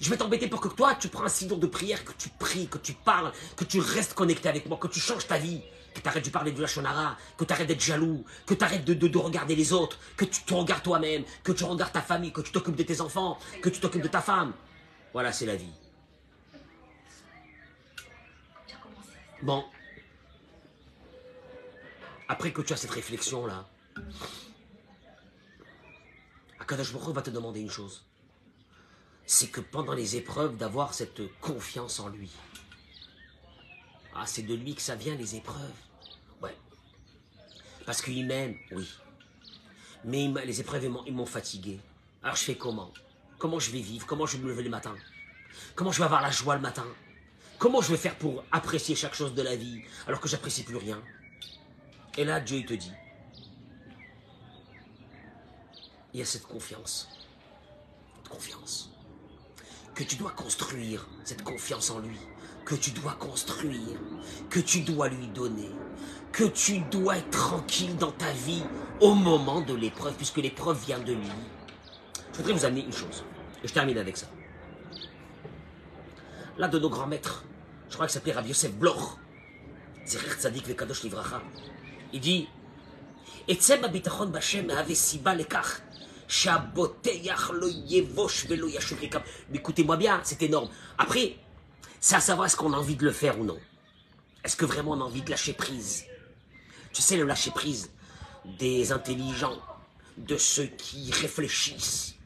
Je 0.00 0.10
vais 0.10 0.16
t'embêter 0.16 0.46
pour 0.46 0.60
que 0.60 0.68
toi, 0.68 0.94
tu 0.94 1.08
prends 1.08 1.24
un 1.24 1.28
signe 1.28 1.58
de 1.58 1.66
prière, 1.66 2.04
que 2.04 2.12
tu 2.16 2.28
pries, 2.28 2.68
que 2.68 2.78
tu 2.78 2.92
parles, 2.92 3.32
que 3.56 3.64
tu 3.64 3.80
restes 3.80 4.14
connecté 4.14 4.48
avec 4.48 4.66
moi, 4.66 4.78
que 4.78 4.88
tu 4.88 5.00
changes 5.00 5.26
ta 5.26 5.38
vie 5.38 5.62
que 5.94 6.00
tu 6.00 6.08
arrêtes 6.08 6.24
de 6.24 6.30
parler 6.30 6.52
de 6.52 6.60
la 6.60 6.66
shonara, 6.66 7.16
que 7.38 7.44
tu 7.44 7.52
arrêtes 7.52 7.68
d'être 7.68 7.80
jaloux, 7.80 8.24
que 8.46 8.54
tu 8.54 8.64
arrêtes 8.64 8.84
de, 8.84 8.94
de, 8.94 9.18
regarder 9.18 9.54
les 9.54 9.72
autres, 9.72 9.98
que 10.16 10.24
tu 10.24 10.42
te 10.42 10.52
regardes 10.52 10.82
toi-même, 10.82 11.24
que 11.42 11.52
tu 11.52 11.64
regardes 11.64 11.92
ta 11.92 12.02
famille, 12.02 12.32
que 12.32 12.40
tu 12.40 12.52
t'occupes 12.52 12.76
de 12.76 12.82
tes 12.82 13.00
enfants, 13.00 13.38
que 13.62 13.68
tu 13.68 13.80
t'occupes 13.80 14.02
de 14.02 14.08
ta 14.08 14.20
femme. 14.20 14.52
Voilà, 15.12 15.32
c'est 15.32 15.46
la 15.46 15.56
vie. 15.56 15.72
Bon. 19.42 19.64
après 22.28 22.52
que 22.52 22.62
tu 22.62 22.72
as 22.72 22.76
cette 22.76 22.90
réflexion-là, 22.90 23.68
Baruch 26.66 27.14
va 27.14 27.22
te 27.22 27.30
demander 27.30 27.60
une 27.60 27.70
chose. 27.70 28.04
C'est 29.26 29.48
que 29.48 29.60
pendant 29.60 29.92
les 29.92 30.16
épreuves, 30.16 30.56
d'avoir 30.56 30.94
cette 30.94 31.22
confiance 31.40 32.00
en 32.00 32.08
lui. 32.08 32.30
Ah, 34.14 34.26
c'est 34.26 34.42
de 34.42 34.54
lui 34.54 34.74
que 34.74 34.82
ça 34.82 34.94
vient, 34.94 35.14
les 35.14 35.34
épreuves. 35.34 35.72
Ouais. 36.40 36.56
Parce 37.84 38.00
qu'il 38.00 38.26
m'aime, 38.26 38.56
oui. 38.72 38.88
Mais 40.04 40.28
les 40.44 40.60
épreuves, 40.60 40.90
ils 41.06 41.14
m'ont 41.14 41.26
fatigué. 41.26 41.80
Alors 42.22 42.36
je 42.36 42.44
fais 42.44 42.56
comment? 42.56 42.92
Comment 43.38 43.58
je 43.58 43.70
vais 43.70 43.80
vivre? 43.80 44.06
Comment 44.06 44.26
je 44.26 44.36
vais 44.36 44.44
me 44.44 44.48
lever 44.48 44.62
le 44.62 44.70
matin? 44.70 44.94
Comment 45.74 45.92
je 45.92 45.98
vais 45.98 46.04
avoir 46.04 46.22
la 46.22 46.30
joie 46.30 46.54
le 46.56 46.60
matin? 46.60 46.86
Comment 47.58 47.80
je 47.80 47.90
vais 47.90 47.96
faire 47.96 48.16
pour 48.16 48.44
apprécier 48.52 48.94
chaque 48.94 49.14
chose 49.14 49.34
de 49.34 49.42
la 49.42 49.56
vie 49.56 49.82
alors 50.06 50.20
que 50.20 50.28
j'apprécie 50.28 50.64
plus 50.64 50.76
rien? 50.76 51.02
Et 52.16 52.24
là, 52.24 52.40
Dieu 52.40 52.58
il 52.58 52.66
te 52.66 52.74
dit, 52.74 52.92
il 56.12 56.20
y 56.20 56.22
a 56.22 56.26
cette 56.26 56.46
confiance, 56.46 57.08
cette 58.16 58.28
confiance, 58.28 58.90
que 59.94 60.04
tu 60.04 60.16
dois 60.16 60.30
construire, 60.32 61.06
cette 61.24 61.42
confiance 61.42 61.90
en 61.90 61.98
lui, 61.98 62.18
que 62.64 62.74
tu 62.74 62.90
dois 62.90 63.12
construire, 63.12 63.98
que 64.50 64.60
tu 64.60 64.80
dois 64.80 65.08
lui 65.08 65.28
donner, 65.28 65.70
que 66.32 66.44
tu 66.44 66.80
dois 66.90 67.18
être 67.18 67.30
tranquille 67.30 67.96
dans 67.96 68.12
ta 68.12 68.30
vie 68.32 68.62
au 69.00 69.14
moment 69.14 69.60
de 69.60 69.74
l'épreuve, 69.74 70.14
puisque 70.14 70.38
l'épreuve 70.38 70.82
vient 70.84 70.98
de 70.98 71.12
lui. 71.12 71.30
Je 72.32 72.38
voudrais 72.38 72.52
vous 72.52 72.64
amener 72.64 72.84
une 72.84 72.92
chose, 72.92 73.24
et 73.62 73.68
je 73.68 73.72
termine 73.72 73.98
avec 73.98 74.16
ça. 74.16 74.26
L'un 76.58 76.68
de 76.68 76.78
nos 76.78 76.88
grands 76.88 77.06
maîtres, 77.06 77.44
je 77.88 77.94
crois 77.94 78.06
qu'il 78.06 78.14
s'appelait 78.14 78.32
Rabbi 78.32 78.48
Yosef 78.48 78.72
Bloch, 78.72 79.18
Zerir 80.06 80.34
Tzadik 80.34 80.66
Vekadosh 80.66 81.02
Livracha, 81.02 81.42
il 82.12 82.20
dit 82.20 82.48
yevosh 87.86 88.46
écoutez-moi 89.52 89.96
bien, 89.96 90.20
c'est 90.24 90.42
énorme. 90.42 90.68
Après, 90.98 91.36
c'est 92.04 92.16
à 92.16 92.20
savoir 92.20 92.44
est-ce 92.44 92.56
qu'on 92.56 92.74
a 92.74 92.76
envie 92.76 92.96
de 92.96 93.04
le 93.06 93.12
faire 93.12 93.40
ou 93.40 93.44
non? 93.44 93.58
Est-ce 94.44 94.56
que 94.56 94.66
vraiment 94.66 94.90
on 94.90 95.00
a 95.00 95.04
envie 95.04 95.22
de 95.22 95.30
lâcher 95.30 95.54
prise? 95.54 96.04
Tu 96.92 97.00
sais, 97.00 97.16
le 97.16 97.24
lâcher 97.24 97.50
prise 97.50 97.92
des 98.58 98.92
intelligents, 98.92 99.58
de 100.18 100.36
ceux 100.36 100.66
qui 100.66 101.10
réfléchissent, 101.12 102.16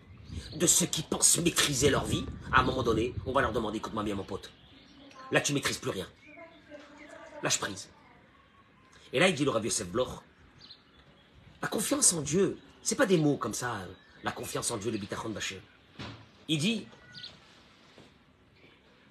de 0.57 0.67
ceux 0.67 0.87
qui 0.87 1.05
pensent 1.05 1.39
maîtriser 1.39 1.91
leur 1.91 2.05
vie, 2.05 2.27
à 2.51 2.59
un 2.59 2.65
moment 2.65 2.83
donné, 2.83 3.15
on 3.25 3.31
va 3.31 3.41
leur 3.41 3.53
demander, 3.53 3.79
écoute-moi 3.79 4.03
bien 4.03 4.17
mon 4.17 4.25
pote, 4.25 4.51
là 5.31 5.41
tu 5.41 5.53
maîtrises 5.53 5.79
plus 5.79 5.91
rien. 5.91 6.09
Lâche 7.45 7.61
prise. 7.61 7.89
Et 9.13 9.21
là 9.21 9.29
il 9.29 9.37
dit 9.37 9.45
le 9.45 9.51
Rav 9.53 9.65
Bloch, 9.93 10.09
la 11.63 11.69
confiance 11.69 12.13
en 12.15 12.23
Dieu, 12.23 12.59
c'est 12.83 12.97
pas 12.97 13.07
des 13.07 13.17
mots 13.17 13.37
comme 13.37 13.55
ça, 13.55 13.77
euh, 13.77 13.87
la 14.25 14.33
confiance 14.33 14.73
en 14.73 14.77
Dieu, 14.77 14.91
le 14.91 14.99
bitachon 14.99 15.29
baché. 15.29 15.63
Il 16.49 16.59
dit, 16.59 16.89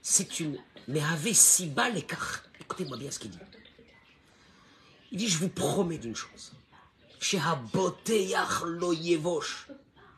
c'est 0.09 0.39
une, 0.39 0.57
si 1.33 1.67
bas 1.67 1.89
l'écart. 1.89 2.41
Écoutez-moi 2.61 2.95
bien 2.95 3.11
ce 3.11 3.19
qu'il 3.19 3.29
dit. 3.29 3.39
Il 5.11 5.17
dit, 5.17 5.27
je 5.27 5.37
vous 5.37 5.49
promets 5.49 5.97
d'une 5.97 6.15
chose. 6.15 6.53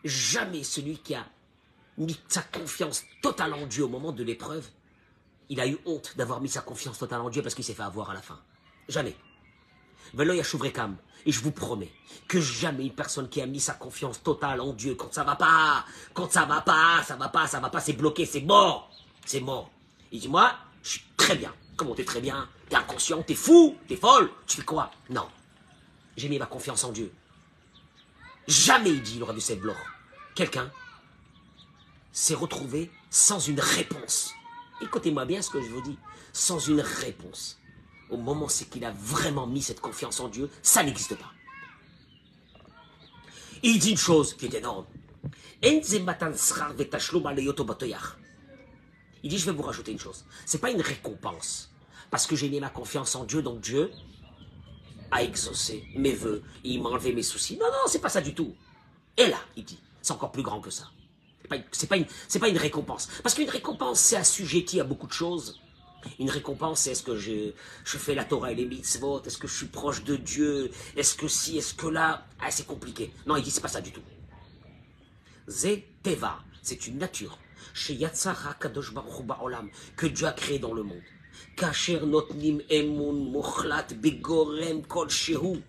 Jamais 0.04 0.63
celui 0.63 0.99
qui 0.99 1.15
a 1.15 1.25
mis 1.97 2.19
sa 2.28 2.43
confiance 2.43 3.04
totale 3.23 3.56
en 3.56 3.65
Dieu 3.65 3.84
au 3.86 3.88
moment 3.88 4.12
de 4.12 4.23
l'épreuve, 4.23 4.67
il 5.49 5.60
a 5.60 5.67
eu 5.67 5.80
honte 5.86 6.15
d'avoir 6.15 6.39
mis 6.39 6.49
sa 6.49 6.62
confiance 6.62 6.99
totale 6.99 7.21
en 7.21 7.32
Dieu 7.32 7.41
parce 7.41 7.56
qu'il 7.56 7.65
s'est 7.65 7.73
fait 7.73 7.82
avoir 7.82 8.12
à 8.12 8.13
la 8.13 8.21
fin. 8.21 8.39
Jamais. 8.89 9.15
Et 11.25 11.32
je 11.32 11.41
vous 11.41 11.52
promets 11.52 11.91
que 12.28 12.39
jamais 12.39 12.86
une 12.86 12.93
personne 12.93 13.28
qui 13.28 13.41
a 13.41 13.47
mis 13.47 13.60
sa 13.60 13.73
confiance 13.73 14.21
totale 14.21 14.62
en 14.62 14.71
Dieu, 14.71 14.93
quand 14.93 15.12
ça 15.12 15.23
va 15.23 15.36
pas, 15.36 15.84
quand 16.13 16.32
ça 16.32 16.45
va 16.45 16.62
pas, 16.62 17.02
ça 17.04 17.15
va 17.15 17.30
pas, 17.30 17.47
ça 17.47 17.60
va 17.60 17.71
pas, 17.71 17.80
c'est 17.80 17.93
bloqué, 17.93 18.28
c'est 18.28 18.41
mort. 18.41 18.91
C'est 19.25 19.41
mort. 19.41 19.71
Il 20.12 20.19
dit, 20.19 20.28
moi, 20.28 20.56
je 20.84 20.89
suis 20.89 21.04
très 21.17 21.36
bien. 21.36 21.54
Comment 21.76 21.95
t'es 21.95 22.06
très 22.06 22.22
bien? 22.22 22.50
T'es 22.67 22.76
inconscient, 22.76 23.24
t'es 23.24 23.36
fou, 23.36 23.78
t'es 23.88 23.95
folle. 23.95 24.32
Tu 24.48 24.58
fais 24.58 24.65
quoi? 24.65 24.91
Non. 25.10 25.28
J'ai 26.17 26.30
mis 26.30 26.39
ma 26.39 26.45
confiance 26.45 26.84
en 26.84 26.91
Dieu. 26.91 27.12
Jamais, 28.48 28.89
il 28.91 29.02
dit, 29.02 29.19
le 29.19 29.26
rabbi 29.26 29.43
Bloch, 29.56 29.78
quelqu'un 30.36 30.72
s'est 32.12 32.34
retrouvé 32.34 32.91
sans 33.10 33.39
une 33.39 33.60
réponse. 33.60 34.34
Écoutez-moi 34.82 35.26
bien 35.26 35.41
ce 35.41 35.50
que 35.50 35.62
je 35.62 35.67
vous 35.67 35.82
dis. 35.82 35.98
Sans 36.34 36.60
une 36.60 36.82
réponse. 36.82 37.60
Au 38.10 38.17
moment 38.17 38.48
c'est 38.48 38.65
qu'il 38.65 38.86
a 38.86 38.91
vraiment 38.91 39.45
mis 39.45 39.62
cette 39.62 39.80
confiance 39.80 40.19
en 40.19 40.28
Dieu, 40.30 40.50
ça 40.63 40.84
n'existe 40.84 41.15
pas. 41.15 41.32
Il 43.62 43.78
dit 43.80 43.91
une 43.91 43.98
chose 43.98 44.34
qui 44.34 44.45
est 44.45 44.54
énorme. 44.56 44.86
Il 49.23 49.29
dit, 49.29 49.38
je 49.38 49.45
vais 49.45 49.51
vous 49.51 49.63
rajouter 49.63 49.91
une 49.91 49.99
chose. 49.99 50.25
Ce 50.45 50.55
n'est 50.55 50.62
pas 50.62 50.71
une 50.71 50.82
récompense. 50.82 51.71
Parce 52.12 52.25
que 52.25 52.36
j'ai 52.36 52.49
mis 52.49 52.60
ma 52.60 52.69
confiance 52.69 53.15
en 53.15 53.23
Dieu, 53.23 53.41
donc 53.41 53.62
Dieu 53.62 53.91
a 55.12 55.23
exaucé 55.23 55.86
mes 55.95 56.13
voeux, 56.13 56.43
il 56.63 56.82
m'a 56.82 56.89
enlevé 56.89 57.13
mes 57.13 57.23
soucis. 57.23 57.58
Non, 57.58 57.65
non, 57.65 57.88
c'est 57.88 57.99
pas 57.99 58.10
ça 58.10 58.21
du 58.21 58.34
tout. 58.34 58.55
Et 59.17 59.27
là, 59.27 59.39
il 59.55 59.65
dit, 59.65 59.79
c'est 60.01 60.13
encore 60.13 60.32
plus 60.32 60.43
grand 60.43 60.62
que 60.62 60.69
ça. 60.69 60.89
C'est 61.71 61.88
pas, 61.88 61.97
pas, 61.97 62.39
pas 62.39 62.49
une 62.49 62.58
récompense. 62.58 63.10
Parce 63.23 63.34
qu'une 63.34 63.49
récompense, 63.49 63.99
c'est 63.99 64.15
assujetti 64.15 64.79
à 64.79 64.84
beaucoup 64.84 65.08
de 65.08 65.13
choses. 65.13 65.60
Une 66.19 66.29
récompense, 66.29 66.88
est-ce 66.88 67.03
que 67.03 67.17
je, 67.17 67.51
je 67.84 67.97
fais 67.97 68.15
la 68.15 68.23
Torah 68.23 68.51
et 68.51 68.55
les 68.55 68.65
mitzvot? 68.65 69.23
Est-ce 69.23 69.38
que 69.38 69.47
je 69.47 69.58
suis 69.58 69.65
proche 69.65 70.03
de 70.03 70.15
Dieu? 70.15 70.71
Est-ce 70.95 71.15
que 71.15 71.27
si 71.27 71.58
Est-ce 71.58 71.73
que 71.73 71.88
là? 71.88 72.25
Ah, 72.39 72.51
c'est 72.51 72.67
compliqué. 72.67 73.12
Non, 73.25 73.36
il 73.36 73.43
dit, 73.43 73.51
c'est 73.51 73.62
pas 73.62 73.67
ça 73.67 73.82
du 73.82 73.91
tout. 73.91 74.01
Teva, 76.03 76.39
c'est 76.62 76.88
une 76.88 76.99
nature 76.99 77.38
Chez 77.72 77.94
Yatzara 77.94 78.54
Kadosh 78.54 78.92
Baruch 78.92 79.22
Ba'olam, 79.22 79.68
que 79.96 80.07
Dieu 80.07 80.26
a 80.26 80.33
créé 80.33 80.59
dans 80.59 80.74
le 80.74 80.83
monde. 80.83 81.02
Kacher 81.57 82.00
notnim 82.07 82.61
emun 82.70 83.30
muchlat 83.33 83.94
begorem 83.94 84.83
kol 84.87 85.11
shehu. 85.11 85.61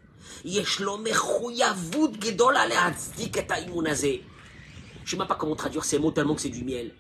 יש 0.46 0.82
לו 0.82 0.98
מחויבות 0.98 2.18
גדולה 2.18 2.66
להצדיק 2.68 3.38
את 3.38 3.52
האימון 3.52 3.88
הזה. 3.88 4.16
Je 5.06 5.06
ne 5.06 5.12
sais 5.12 5.18
même 5.18 5.28
pas 5.28 5.36
comment 5.36 5.56
traduire 5.56 5.86
ces 5.86 6.00
mots 6.00 6.12
tellement 6.12 6.34
que 6.34 6.42
c'est 6.42 6.50
du 6.50 6.64
miel. 6.64 6.92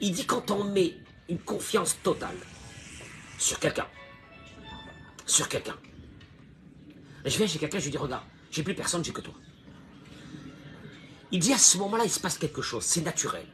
Il 0.00 0.12
dit 0.12 0.24
quand 0.24 0.50
on 0.50 0.64
met 0.64 0.94
une 1.28 1.38
confiance 1.38 1.98
totale 2.02 2.38
sur 3.38 3.58
quelqu'un. 3.58 3.86
Sur 5.26 5.48
quelqu'un. 5.48 5.76
Je 7.26 7.36
viens 7.36 7.46
chez 7.46 7.58
quelqu'un, 7.58 7.78
je 7.78 7.84
lui 7.84 7.90
dis, 7.90 7.98
regarde, 7.98 8.22
j'ai 8.50 8.62
plus 8.62 8.74
personne, 8.74 9.04
j'ai 9.04 9.12
que 9.12 9.20
toi. 9.20 9.34
Il 11.31 11.39
dit 11.39 11.53
à 11.53 11.57
ce 11.57 11.77
moment-là, 11.77 12.03
il 12.03 12.11
se 12.11 12.19
passe 12.19 12.37
quelque 12.37 12.61
chose, 12.61 12.83
c'est 12.83 13.01
naturel. 13.01 13.45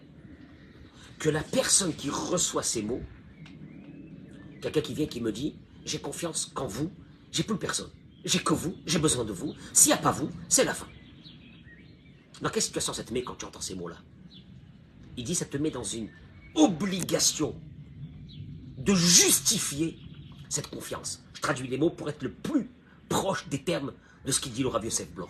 Que 1.19 1.29
la 1.29 1.43
personne 1.43 1.93
qui 1.93 2.09
reçoit 2.09 2.63
ces 2.63 2.81
mots, 2.81 3.01
quelqu'un 4.61 4.81
qui 4.81 4.93
vient 4.93 5.05
qui 5.05 5.21
me 5.21 5.31
dit, 5.31 5.55
j'ai 5.85 5.99
confiance 5.99 6.51
qu'en 6.53 6.67
vous, 6.67 6.91
j'ai 7.31 7.43
plus 7.43 7.57
personne. 7.57 7.89
J'ai 8.25 8.39
que 8.39 8.53
vous, 8.53 8.75
j'ai 8.85 8.99
besoin 8.99 9.25
de 9.25 9.31
vous. 9.31 9.53
S'il 9.73 9.91
n'y 9.91 9.97
a 9.97 10.01
pas 10.01 10.11
vous, 10.11 10.29
c'est 10.49 10.65
la 10.65 10.73
fin. 10.73 10.87
Dans 12.41 12.49
quelle 12.49 12.61
situation 12.61 12.93
ça 12.93 13.03
te 13.03 13.13
met 13.13 13.23
quand 13.23 13.35
tu 13.35 13.45
entends 13.45 13.61
ces 13.61 13.75
mots-là? 13.75 13.97
Il 15.15 15.23
dit, 15.23 15.35
ça 15.35 15.45
te 15.45 15.57
met 15.57 15.71
dans 15.71 15.83
une 15.83 16.09
obligation 16.55 17.59
de 18.77 18.93
justifier 18.93 19.99
cette 20.49 20.67
confiance. 20.67 21.23
Je 21.33 21.41
traduis 21.41 21.67
les 21.67 21.77
mots 21.77 21.89
pour 21.89 22.09
être 22.09 22.23
le 22.23 22.31
plus 22.31 22.69
proche 23.09 23.47
des 23.49 23.63
termes 23.63 23.93
de 24.25 24.31
ce 24.31 24.39
qu'il 24.39 24.51
dit 24.51 24.61
le 24.61 24.69
Rav 24.69 24.83
Yosef 24.83 25.09
Bloch 25.11 25.29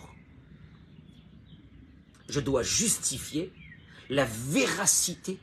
Je 2.29 2.41
dois 2.41 2.63
justifier 2.63 3.53
la 4.09 4.25
véracité 4.25 5.39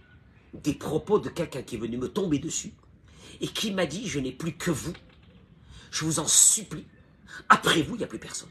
des 0.54 0.74
propos 0.74 1.20
de 1.20 1.30
quelqu'un 1.30 1.62
qui 1.62 1.76
est 1.76 1.80
venu 1.80 1.98
me 1.98 2.08
tomber 2.08 2.40
dessus 2.40 2.74
et 3.42 3.48
qui 3.48 3.72
m'a 3.72 3.86
dit 3.86 4.08
je 4.08 4.20
n'ai 4.20 4.32
plus 4.32 4.56
que 4.58 4.72
vous. 4.72 4.94
Je 5.92 6.06
vous 6.06 6.20
en 6.20 6.28
supplie. 6.28 6.86
Après 7.48 7.82
vous, 7.82 7.96
il 7.96 8.00
n'y 8.00 8.04
a 8.04 8.08
plus 8.08 8.20
personne. 8.20 8.50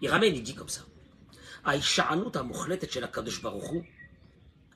Il 0.00 0.08
ramène, 0.08 0.34
il 0.34 0.42
dit 0.42 0.54
comme 0.54 0.68
ça. 0.68 0.82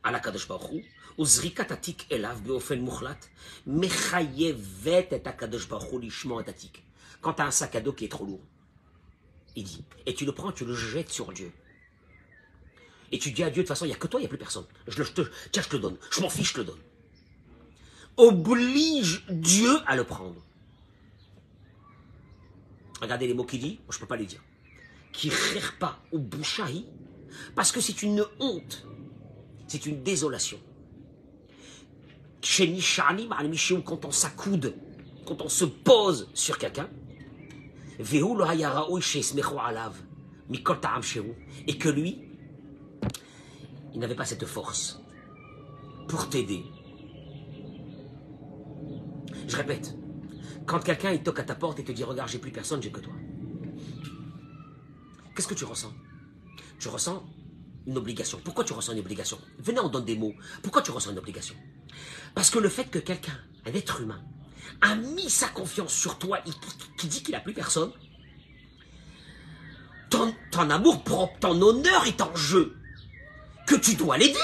על 0.08 0.14
הקדוש 0.14 0.46
ברוך 0.46 0.64
הוא, 0.64 0.82
וזריקת 1.18 1.70
התיק 1.70 2.12
אליו 2.12 2.38
באופן 2.42 2.78
מוחלט, 2.78 3.26
מחייבת 3.66 5.12
את 5.16 5.26
הקדוש 5.26 5.66
ברוך 5.66 5.84
הוא 5.84 6.00
לשמור 6.00 6.40
את 6.40 6.48
התיק. 6.48 6.78
Quand 7.20 7.34
tu 7.34 7.42
as 7.42 7.46
un 7.46 7.50
sac 7.50 7.74
à 7.74 7.80
dos 7.80 7.92
qui 7.92 8.04
est 8.04 8.08
trop 8.08 8.24
lourd, 8.24 8.40
il 9.55 9.63
dit, 9.63 9.83
et 10.05 10.13
tu 10.13 10.25
le 10.25 10.31
prends, 10.31 10.51
tu 10.51 10.65
le 10.65 10.73
jettes 10.73 11.09
sur 11.09 11.31
Dieu. 11.31 11.51
Et 13.11 13.19
tu 13.19 13.31
dis 13.31 13.43
à 13.43 13.49
Dieu, 13.49 13.61
de 13.61 13.67
toute 13.67 13.69
façon, 13.69 13.85
il 13.85 13.89
n'y 13.89 13.93
a 13.93 13.97
que 13.97 14.07
toi, 14.07 14.19
il 14.19 14.23
n'y 14.23 14.27
a 14.27 14.29
plus 14.29 14.37
personne. 14.37 14.65
Je 14.87 14.97
le, 14.97 15.05
te, 15.05 15.21
tiens, 15.51 15.61
je 15.61 15.69
te 15.69 15.75
le 15.75 15.81
donne. 15.81 15.97
Je 16.11 16.21
m'en 16.21 16.29
fiche, 16.29 16.49
je 16.49 16.53
te 16.53 16.59
le 16.59 16.65
donne. 16.65 16.79
Oblige 18.17 19.23
Dieu 19.29 19.77
à 19.85 19.95
le 19.95 20.03
prendre. 20.03 20.43
Regardez 23.01 23.27
les 23.27 23.33
mots 23.33 23.43
qu'il 23.43 23.59
dit, 23.59 23.79
je 23.89 23.97
ne 23.97 23.99
peux 23.99 24.07
pas 24.07 24.15
les 24.15 24.25
dire. 24.25 24.41
Qui 25.11 25.31
pas 25.79 25.99
ou 26.11 26.17
bouchahi, 26.17 26.87
parce 27.55 27.71
que 27.71 27.81
c'est 27.81 28.01
une 28.01 28.25
honte 28.39 28.87
c'est 29.73 29.87
une 29.87 30.03
désolation. 30.03 30.59
quand 33.83 34.05
on 34.05 34.11
s'accoude, 34.11 34.75
quand 35.25 35.41
on 35.41 35.49
se 35.49 35.65
pose 35.65 36.29
sur 36.35 36.59
quelqu'un, 36.59 36.87
et 41.67 41.77
que 41.77 41.89
lui, 41.89 42.21
il 43.93 43.99
n'avait 43.99 44.15
pas 44.15 44.25
cette 44.25 44.45
force 44.45 44.99
pour 46.07 46.29
t'aider. 46.29 46.63
Je 49.47 49.55
répète, 49.55 49.95
quand 50.65 50.79
quelqu'un 50.79 51.11
il 51.11 51.21
toque 51.21 51.39
à 51.39 51.43
ta 51.43 51.55
porte 51.55 51.79
et 51.79 51.83
te 51.83 51.91
dit 51.91 52.03
regarde 52.03 52.29
j'ai 52.29 52.39
plus 52.39 52.51
personne, 52.51 52.81
j'ai 52.81 52.91
que 52.91 52.99
toi. 52.99 53.13
Qu'est-ce 55.35 55.47
que 55.47 55.53
tu 55.53 55.65
ressens? 55.65 55.93
Tu 56.79 56.87
ressens 56.87 57.23
une 57.85 57.97
obligation. 57.97 58.39
Pourquoi 58.43 58.63
tu 58.63 58.73
ressens 58.73 58.93
une 58.93 58.99
obligation? 58.99 59.37
Venez, 59.59 59.79
on 59.79 59.89
donne 59.89 60.05
des 60.05 60.17
mots. 60.17 60.33
Pourquoi 60.61 60.81
tu 60.81 60.91
ressens 60.91 61.11
une 61.11 61.17
obligation? 61.17 61.55
Parce 62.35 62.49
que 62.49 62.59
le 62.59 62.69
fait 62.69 62.85
que 62.85 62.99
quelqu'un, 62.99 63.37
un 63.65 63.73
être 63.73 64.01
humain, 64.01 64.21
a 64.81 64.95
mis 64.95 65.29
sa 65.29 65.47
confiance 65.47 65.93
sur 65.93 66.17
toi, 66.17 66.39
qui 66.97 67.07
dit 67.07 67.23
qu'il 67.23 67.33
n'a 67.33 67.39
plus 67.39 67.53
personne, 67.53 67.91
ton, 70.09 70.33
ton 70.51 70.69
amour 70.69 71.03
propre, 71.03 71.39
ton 71.39 71.61
honneur 71.61 72.05
est 72.05 72.21
en 72.21 72.35
jeu, 72.35 72.75
que 73.65 73.75
tu 73.75 73.95
dois 73.95 74.17
l'aider. 74.17 74.39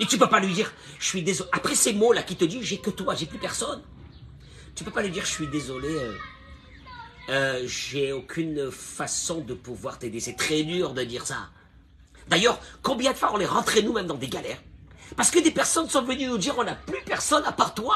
Et 0.00 0.06
tu 0.06 0.18
peux 0.18 0.28
pas 0.28 0.40
lui 0.40 0.52
dire, 0.52 0.72
je 0.98 1.06
suis 1.06 1.22
désolé. 1.22 1.48
Après 1.52 1.74
ces 1.74 1.92
mots-là 1.92 2.22
qui 2.22 2.36
te 2.36 2.44
disent, 2.44 2.64
j'ai 2.64 2.78
que 2.78 2.90
toi, 2.90 3.14
j'ai 3.14 3.26
plus 3.26 3.38
personne. 3.38 3.82
Tu 4.74 4.82
peux 4.82 4.90
pas 4.90 5.02
lui 5.02 5.10
dire, 5.10 5.24
je 5.24 5.30
suis 5.30 5.46
désolé. 5.46 5.88
Euh, 5.88 6.14
euh, 7.30 7.62
j'ai 7.66 8.12
aucune 8.12 8.70
façon 8.70 9.40
de 9.40 9.54
pouvoir 9.54 9.98
t'aider. 9.98 10.18
C'est 10.20 10.34
très 10.34 10.64
dur 10.64 10.94
de 10.94 11.04
dire 11.04 11.24
ça. 11.24 11.48
D'ailleurs, 12.28 12.58
combien 12.82 13.12
de 13.12 13.16
fois 13.16 13.30
on 13.32 13.40
est 13.40 13.46
rentré 13.46 13.82
nous-mêmes 13.82 14.06
dans 14.06 14.16
des 14.16 14.28
galères? 14.28 14.58
Parce 15.16 15.30
que 15.30 15.38
des 15.38 15.50
personnes 15.50 15.88
sont 15.88 16.02
venues 16.02 16.26
nous 16.26 16.38
dire 16.38 16.54
on 16.58 16.64
n'a 16.64 16.74
plus 16.74 17.02
personne 17.04 17.44
à 17.44 17.52
part 17.52 17.74
toi. 17.74 17.94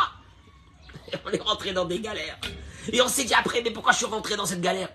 On 1.27 1.31
est 1.31 1.43
rentré 1.43 1.73
dans 1.73 1.85
des 1.85 2.01
galères. 2.01 2.39
Et 2.93 3.03
on 3.03 3.09
s'est 3.09 3.25
dit 3.25 3.35
après, 3.35 3.63
mais 3.63 3.71
pourquoi 3.71 3.93
je 3.93 3.99
suis 3.99 4.07
rentré 4.07 4.37
dans 4.37 4.47
cette 4.47 4.61
galère? 4.61 4.89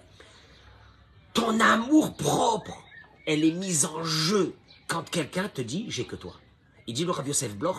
Ton 1.33 1.59
amour 1.59 2.15
propre, 2.15 2.83
elle 3.25 3.43
est 3.43 3.51
mise 3.51 3.85
en 3.85 4.03
jeu 4.03 4.55
quand 4.87 5.09
quelqu'un 5.09 5.47
te 5.47 5.61
dit 5.61 5.85
j'ai 5.89 6.05
que 6.05 6.15
toi. 6.15 6.33
Il 6.87 6.93
dit 6.93 7.05
le 7.05 7.11
Rav 7.11 7.27
Yosef 7.27 7.55
Bloch, 7.55 7.77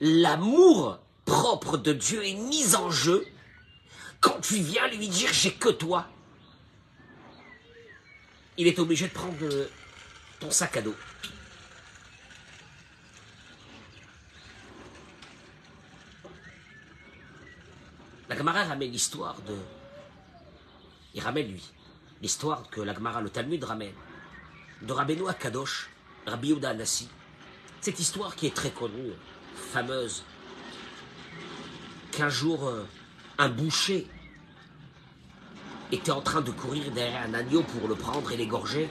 l'amour 0.00 0.98
propre 1.24 1.76
de 1.76 1.92
Dieu 1.92 2.24
est 2.24 2.34
mis 2.34 2.76
en 2.76 2.90
jeu 2.90 3.26
quand 4.20 4.40
tu 4.40 4.56
viens 4.56 4.88
lui 4.88 5.08
dire 5.08 5.32
j'ai 5.32 5.52
que 5.52 5.68
toi. 5.68 6.06
Il 8.58 8.66
est 8.66 8.78
obligé 8.78 9.06
de 9.06 9.12
prendre 9.12 9.68
ton 10.40 10.50
sac 10.50 10.76
à 10.78 10.82
dos. 10.82 10.94
La 18.28 18.36
Gemara 18.36 18.64
ramène 18.64 18.90
l'histoire 18.90 19.36
de. 19.42 19.54
Il 21.14 21.20
ramène 21.22 21.48
lui. 21.48 21.62
L'histoire 22.20 22.68
que 22.70 22.80
la 22.80 22.92
Gemara, 22.92 23.20
le 23.20 23.30
Talmud 23.30 23.62
ramène. 23.62 23.94
De 24.82 24.92
Rabbeinu 24.92 25.22
Kadosh, 25.38 25.88
Rabbi 26.26 26.48
Yehuda 26.48 26.70
Anassi. 26.70 27.08
Cette 27.80 28.00
histoire 28.00 28.34
qui 28.34 28.46
est 28.46 28.54
très 28.54 28.70
connue, 28.70 29.12
fameuse. 29.54 30.24
Qu'un 32.10 32.28
jour, 32.28 32.66
euh, 32.66 32.84
un 33.38 33.48
boucher 33.48 34.08
était 35.92 36.10
en 36.10 36.20
train 36.20 36.40
de 36.40 36.50
courir 36.50 36.90
derrière 36.90 37.22
un 37.22 37.34
agneau 37.34 37.62
pour 37.62 37.86
le 37.86 37.94
prendre 37.94 38.32
et 38.32 38.36
l'égorger 38.36 38.88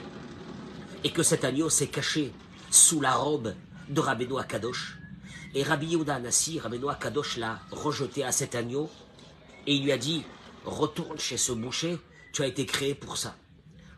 et 1.04 1.12
que 1.12 1.22
cet 1.22 1.44
agneau 1.44 1.68
s'est 1.68 1.88
caché 1.88 2.32
sous 2.70 3.00
la 3.02 3.12
robe 3.12 3.54
de 3.88 4.00
Rabbeinu 4.00 4.38
Akadosh. 4.38 4.98
Et 5.54 5.62
Rabbi 5.62 5.88
Yehuda 5.88 6.14
Anassi, 6.14 6.58
Rabbeinu 6.58 6.88
Akadosh 6.88 7.36
l'a 7.36 7.60
rejeté 7.70 8.24
à 8.24 8.32
cet 8.32 8.54
agneau 8.54 8.90
et 9.66 9.74
il 9.74 9.84
lui 9.84 9.92
a 9.92 9.98
dit 9.98 10.24
Retourne 10.64 11.18
chez 11.18 11.36
ce 11.36 11.52
boucher, 11.52 11.98
tu 12.32 12.42
as 12.42 12.46
été 12.46 12.66
créé 12.66 12.94
pour 12.94 13.16
ça. 13.16 13.36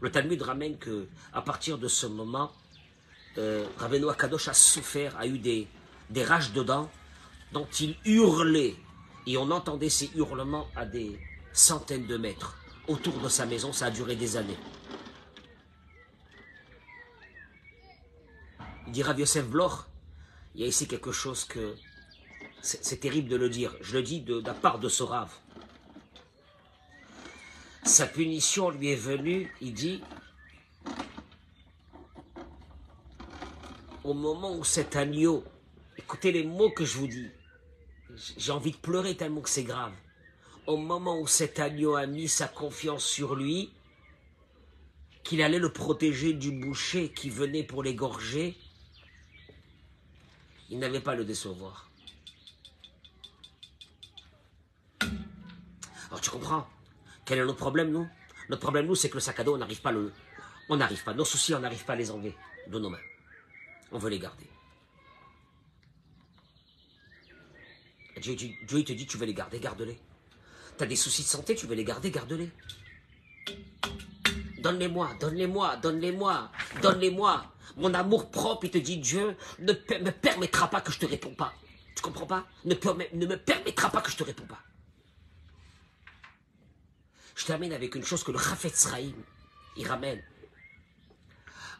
Le 0.01 0.11
Talmud 0.11 0.41
ramène 0.43 0.77
que 0.79 1.09
à 1.33 1.41
partir 1.41 1.79
de 1.79 1.89
ce 1.89 2.07
moment, 2.07 2.53
euh, 3.39 3.67
Rabbeinu 3.79 4.11
Akadosh 4.11 4.49
a 4.49 4.55
souffert, 4.55 5.17
a 5.17 5.27
eu 5.27 5.39
des, 5.39 5.67
rages 6.25 6.53
de 6.53 6.63
dents 6.63 6.91
dont 7.53 7.67
il 7.81 7.97
hurlait. 8.05 8.77
Et 9.27 9.37
on 9.37 9.51
entendait 9.51 9.89
ces 9.89 10.11
hurlements 10.15 10.69
à 10.77 10.85
des 10.85 11.19
centaines 11.53 12.07
de 12.07 12.17
mètres 12.17 12.57
autour 12.87 13.19
de 13.19 13.29
sa 13.29 13.47
maison. 13.47 13.73
Ça 13.73 13.87
a 13.87 13.91
duré 13.91 14.15
des 14.15 14.37
années. 14.37 14.59
Il 18.87 18.93
dit 18.93 19.03
Rav 19.03 19.19
Yosef 19.19 19.47
Bloch, 19.47 19.87
il 20.55 20.63
y 20.63 20.65
a 20.65 20.67
ici 20.67 20.87
quelque 20.87 21.13
chose 21.13 21.45
que 21.45 21.75
c'est 22.63 23.01
terrible 23.01 23.29
de 23.29 23.37
le 23.37 23.49
dire. 23.49 23.75
Je 23.81 23.97
le 23.97 24.03
dis 24.03 24.21
de, 24.21 24.43
la 24.45 24.55
part 24.55 24.79
de 24.79 24.89
ce 24.89 25.03
Rav. 25.03 25.31
Sa 27.85 28.07
punition 28.07 28.71
lui 28.71 28.91
est 28.91 28.97
venue, 28.97 29.53
il 29.61 29.73
dit, 29.73 30.03
au 34.05 34.15
moment 34.15 34.57
où 34.57 34.65
cet 34.65 34.95
agneau, 34.97 35.45
écoutez 35.97 36.33
les 36.33 36.45
mots 36.45 36.71
que 36.71 36.85
je 36.85 36.99
vous 36.99 37.09
dis, 37.09 37.29
j'ai 38.37 38.53
envie 38.53 38.73
de 38.73 38.77
pleurer 38.77 39.17
tellement 39.17 39.41
que 39.41 39.51
c'est 39.51 39.65
grave. 39.65 39.93
Au 40.67 40.77
moment 40.77 41.19
où 41.19 41.27
cet 41.27 41.61
agneau 41.61 41.95
a 41.95 42.07
mis 42.07 42.29
sa 42.29 42.47
confiance 42.47 43.05
sur 43.05 43.35
lui, 43.35 43.71
qu'il 45.25 45.43
allait 45.43 45.59
le 45.59 45.73
protéger 45.73 46.33
du 46.33 46.51
boucher 46.51 47.11
qui 47.11 47.31
venait 47.31 47.65
pour 47.65 47.83
l'égorger, 47.83 48.57
il 50.71 50.79
n'avait 50.79 51.01
pas 51.01 51.15
le 51.15 51.25
décevoir. 51.25 51.89
Alors 56.09 56.21
tu 56.21 56.31
comprends? 56.31 56.67
Quel 57.29 57.41
est 57.41 57.45
notre 57.45 57.59
problème, 57.59 57.91
nous? 57.91 58.09
Notre 58.49 58.63
problème, 58.63 58.87
nous, 58.87 58.95
c'est 58.95 59.11
que 59.11 59.17
le 59.17 59.21
sac 59.21 59.39
à 59.39 59.45
dos, 59.45 59.55
on 59.55 59.59
n'arrive 59.59 59.83
pas 59.83 59.93
le... 59.93 60.11
On 60.71 60.79
n'arrive 60.79 61.05
pas. 61.05 61.13
Nos 61.13 61.27
soucis, 61.27 61.53
on 61.53 61.59
n'arrive 61.61 61.85
pas 61.85 61.93
à 61.93 61.97
les 61.97 62.11
enlever 62.11 62.35
de 62.67 62.79
nos 62.79 62.89
mains. 62.89 62.97
On 63.93 63.99
veut 63.99 64.09
les 64.09 64.19
garder. 64.19 64.47
Dieu, 68.17 68.35
Dieu, 68.35 68.83
te 68.83 68.93
dit, 68.95 69.07
tu 69.07 69.19
veux 69.19 69.27
les 69.27 69.35
garder, 69.35 69.61
garde-les. 69.61 70.01
Tu 70.79 70.85
as 70.85 70.87
des 70.87 70.97
soucis 70.97 71.23
de 71.23 71.29
santé, 71.29 71.55
tu 71.55 71.67
veux 71.67 71.75
les 71.75 71.85
garder, 71.85 72.11
garde-les. 72.11 72.49
Donne-les-moi, 74.61 75.11
donne-les-moi, 75.21 75.77
donne-les-moi, 75.77 76.51
donne-les-moi. 76.81 77.45
Mon 77.77 77.93
amour 77.93 78.31
propre, 78.31 78.65
il 78.65 78.71
te 78.71 78.79
dit 78.79 78.97
Dieu 78.97 79.37
ne 79.59 79.75
me 79.75 80.11
permettra 80.11 80.71
pas 80.71 80.81
que 80.81 80.91
je 80.91 80.99
te 80.99 81.05
réponds 81.05 81.35
pas. 81.35 81.53
Tu 81.95 82.01
comprends 82.01 82.27
pas? 82.27 82.47
Ne, 82.65 82.75
ne 83.13 83.27
me 83.27 83.37
permettra 83.37 83.91
pas 83.91 84.01
que 84.01 84.11
je 84.11 84.17
te 84.17 84.25
réponds 84.25 84.47
pas. 84.47 84.63
Je 87.39 87.47
termine 87.47 87.73
avec 87.73 87.95
une 87.95 88.05
chose 88.05 88.25
que 88.25 88.33
le 88.33 88.37
Rafetz 88.37 88.75
Sraïm, 88.75 89.15
il 89.77 89.87
ramène. 89.87 90.21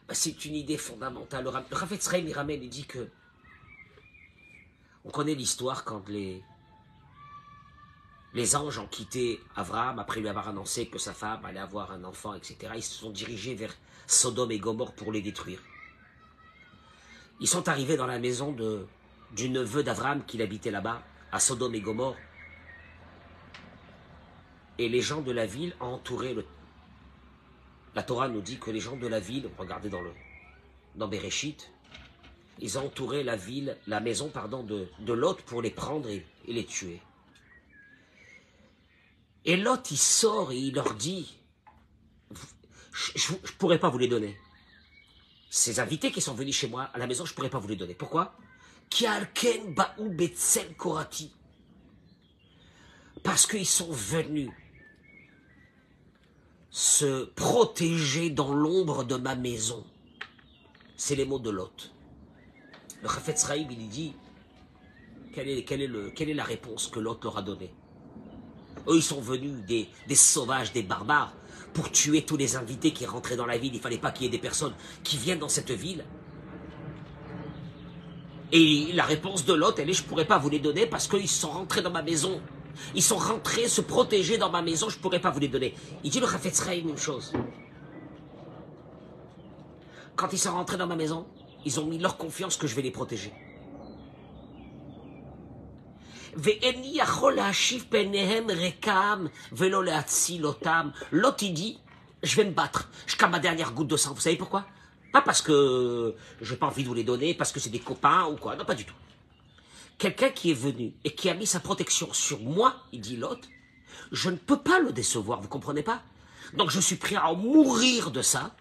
Bah, 0.07 0.15
c'est 0.15 0.45
une 0.45 0.55
idée 0.55 0.79
fondamentale. 0.79 1.43
Le 1.43 1.51
Rafetz 1.51 2.01
Sraïm, 2.01 2.29
il 2.29 2.33
ramène, 2.33 2.63
il 2.63 2.71
dit 2.71 2.87
que 2.87 3.09
on 5.05 5.11
connaît 5.11 5.35
l'histoire 5.35 5.85
quand 5.85 6.09
les, 6.09 6.45
anges 8.55 8.79
ont 8.79 8.87
quitté 8.87 9.41
Abraham 9.57 9.99
après 9.99 10.21
lui 10.21 10.29
avoir 10.29 10.49
annoncé 10.49 10.87
que 10.87 10.99
sa 10.99 11.13
femme 11.13 11.45
allait 11.45 11.59
avoir 11.59 11.91
un 11.91 12.05
enfant, 12.05 12.35
etc. 12.35 12.75
Ils 12.77 12.83
se 12.85 12.95
sont 12.95 13.11
dirigés 13.11 13.57
vers 13.57 13.75
Sodome 14.07 14.53
et 14.53 14.61
Gomorre 14.61 14.95
pour 14.95 15.11
les 15.11 15.23
détruire. 15.23 15.61
Ils 17.41 17.49
sont 17.49 17.69
arrivés 17.69 17.97
dans 17.97 18.07
la 18.07 18.21
maison 18.21 18.55
du 19.33 19.51
neveu 19.51 19.83
d'Abraham 19.83 20.25
qui 20.25 20.41
habitait 20.41 20.71
là-bas, 20.71 21.03
à 21.33 21.41
Sodome 21.41 21.75
et 21.75 21.81
Gomorre. 21.81 22.17
Et 24.79 24.89
les 24.89 25.01
gens 25.01 25.21
de 25.21 25.33
la 25.33 25.47
ville 25.47 25.75
entouré 25.81 26.35
le. 26.35 26.45
La 27.95 28.03
Torah 28.03 28.29
nous 28.29 28.41
dit 28.41 28.59
que 28.59 28.71
les 28.71 28.81
gens 28.81 28.97
de 28.97 29.07
la 29.07 29.21
ville, 29.21 29.51
regardez 29.59 29.89
dans 29.89 30.01
le 30.01 30.13
dans 30.95 31.09
Bereshit, 31.09 31.71
ils 32.61 32.79
ont 32.79 32.87
entouré 32.87 33.23
la 33.23 33.37
ville, 33.37 33.77
la 33.87 34.01
maison 34.01 34.29
pardon 34.29 34.63
de, 34.63 34.89
de 35.01 35.13
Lot 35.13 35.43
pour 35.43 35.63
les 35.63 35.71
prendre 35.71 36.09
et 36.09 36.25
les 36.47 36.65
tuer. 36.65 37.01
Et 39.45 39.57
Lot, 39.57 39.91
il 39.91 39.97
sort 39.97 40.53
et 40.53 40.59
il 40.59 40.75
leur 40.75 40.95
dit, 40.95 41.39
je 43.15 43.33
ne 43.33 43.39
pourrais 43.59 43.79
pas 43.79 43.89
vous 43.89 43.99
les 43.99 44.09
donner. 44.09 44.37
Ces 45.51 45.81
invités 45.81 46.11
qui 46.11 46.21
sont 46.21 46.35
venus 46.35 46.57
chez 46.57 46.69
moi 46.69 46.83
à 46.93 46.99
la 46.99 47.07
maison, 47.07 47.25
je 47.25 47.33
ne 47.33 47.37
pourrais 47.37 47.49
pas 47.49 47.59
vous 47.59 47.69
les 47.69 47.77
donner. 47.77 47.95
Pourquoi? 47.95 48.37
Parce 53.23 53.47
qu'ils 53.47 53.67
sont 53.67 53.93
venus 53.93 54.51
se 56.79 57.25
protéger 57.25 58.31
dans 58.31 58.55
l'ombre 58.55 59.03
de 59.03 59.17
ma 59.17 59.35
maison. 59.35 59.85
C'est 60.97 61.17
les 61.17 61.25
mots 61.25 61.41
de 61.41 61.51
Lot. 61.51 61.91
Le 63.03 63.09
Chafetz 63.09 63.43
Raïb, 63.43 63.73
il 63.73 63.89
dit, 63.89 64.15
quelle 65.35 65.49
est, 65.49 65.65
quelle, 65.65 65.83
est 65.83 65.89
le, 65.89 66.11
quelle 66.11 66.31
est 66.31 66.35
la 66.35 66.45
réponse 66.45 66.87
que 66.87 67.01
Lot 67.01 67.25
leur 67.25 67.37
a 67.37 67.43
donnée? 67.43 67.75
Eux, 68.87 68.95
ils 68.95 69.03
sont 69.03 69.21
venus 69.21 69.67
des, 69.67 69.89
sauvages, 70.15 70.73
des 70.73 70.85
barbares, 70.85 71.35
pour 71.75 71.91
tuer 71.91 72.23
tous 72.23 72.37
les 72.37 72.55
invités 72.55 72.93
qui 72.93 73.07
rentraient 73.07 73.35
dans 73.35 73.47
la 73.47 73.59
ville. 73.59 73.75
Il 73.75 73.79
ne 73.79 73.83
fallait 73.83 73.99
pas 73.99 74.13
qu'il 74.13 74.27
y 74.27 74.29
ait 74.29 74.31
des 74.31 74.39
personnes 74.39 74.75
qui 75.03 75.17
viennent 75.17 75.41
dans 75.41 75.49
cette 75.49 75.73
ville. 75.73 76.05
Et 78.53 78.93
la 78.93 79.03
réponse 79.03 79.45
de 79.45 79.53
l'autre, 79.53 79.81
elle 79.81 79.91
est, 79.91 79.95
je 79.95 80.05
pourrais 80.05 80.27
pas 80.27 80.39
vous 80.39 80.49
les 80.49 80.61
donner 80.61 80.87
parce 80.87 81.09
qu'ils 81.09 81.29
sont 81.29 81.51
rentrés 81.51 81.83
dans 81.83 81.91
ma 81.91 82.03
maison. 82.03 82.41
Ils 82.95 83.03
sont 83.03 83.17
rentrés 83.17 83.69
se 83.69 83.81
protéger 83.81 84.39
dans 84.39 84.51
ma 84.51 84.63
maison, 84.63 84.89
je 84.89 84.97
ne 84.97 85.03
pourrais 85.03 85.21
pas 85.21 85.31
vous 85.31 85.41
les 85.41 85.49
donner. 85.49 85.75
Il 86.05 86.11
dit 86.11 86.21
le 86.21 86.27
Rafetzraï, 86.27 86.83
même 86.83 86.99
chose. 86.99 87.33
Quand 90.17 90.33
ils 90.33 90.39
sont 90.39 90.53
rentrés 90.53 90.77
dans 90.77 90.87
ma 90.87 90.97
maison, 90.97 91.27
ils 91.65 91.79
ont 91.79 91.87
mis 91.87 91.99
leur 91.99 92.17
confiance 92.17 92.57
que 92.57 92.67
je 92.67 92.75
vais 92.75 92.83
les 92.83 92.91
protéger. 92.91 93.33
L'autre, 101.13 101.43
il 101.43 101.55
dit, 101.55 101.79
je 102.23 102.37
vais 102.37 102.45
me 102.45 102.51
battre 102.51 102.89
jusqu'à 103.07 103.29
ma 103.29 103.39
dernière 103.39 103.73
goutte 103.73 103.89
de 103.89 103.97
sang. 103.97 104.15
Vous 104.15 104.21
savez 104.21 104.37
pourquoi? 104.37 104.65
Pas 105.13 105.23
parce 105.23 105.41
que 105.41 106.15
j'ai 106.41 106.57
pas 106.57 106.67
envie 106.67 106.83
de 106.83 106.89
vous 106.89 106.95
les 106.95 107.05
donner, 107.05 107.35
parce 107.35 107.51
que 107.51 107.61
c'est 107.61 107.71
des 107.71 107.79
copains 107.79 108.27
ou 108.27 108.37
quoi. 108.37 108.57
Non, 108.57 108.65
pas 108.65 108.75
du 108.75 108.85
tout. 108.85 108.95
Quelqu'un 109.99 110.31
qui 110.31 110.53
est 110.53 110.55
venu 110.55 110.95
et 111.05 111.15
qui 111.15 111.29
a 111.29 111.35
mis 111.35 111.47
sa 111.47 111.61
protection 111.61 112.13
sur 112.13 112.41
moi, 112.41 112.77
il 112.93 113.01
dit 113.01 113.17
l'autre, 113.17 113.49
je 114.13 114.31
ne 114.31 114.37
peux 114.37 114.61
pas 114.61 114.79
le 114.79 114.93
décevoir, 114.93 115.41
vous 115.41 115.49
comprenez 115.49 115.83
pas? 115.83 116.03
Donc 116.55 116.71
je 116.71 116.81
suis 116.81 116.97
prêt 116.97 117.17
à 117.17 117.33
mourir 117.35 118.11
de 118.11 118.23
ça. 118.23 118.57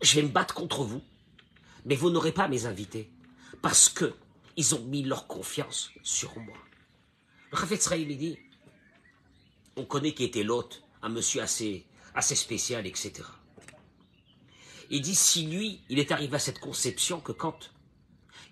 Je 0.00 0.16
vais 0.16 0.22
me 0.22 0.32
battre 0.32 0.54
contre 0.54 0.82
vous. 0.82 1.02
Mais 1.84 1.94
vous 1.94 2.10
n'aurez 2.10 2.32
pas 2.32 2.48
mes 2.48 2.66
invités. 2.66 3.10
Parce 3.62 3.88
que 3.88 4.14
ils 4.56 4.74
ont 4.74 4.84
mis 4.84 5.04
leur 5.04 5.26
confiance 5.26 5.90
sur 6.02 6.36
moi. 6.38 6.56
Le 7.52 7.76
Chaim, 7.76 7.96
il 7.96 8.18
dit, 8.18 8.38
on 9.76 9.84
connaît 9.84 10.12
qui 10.12 10.24
était 10.24 10.42
l'hôte, 10.42 10.82
un 11.00 11.08
monsieur 11.08 11.42
assez, 11.42 11.86
assez 12.14 12.34
spécial, 12.34 12.86
etc. 12.86 13.22
Il 14.90 15.00
dit, 15.00 15.14
si 15.14 15.46
lui, 15.46 15.80
il 15.88 15.98
est 16.00 16.10
arrivé 16.10 16.34
à 16.34 16.40
cette 16.40 16.58
conception 16.58 17.20
que 17.20 17.30
quand 17.30 17.70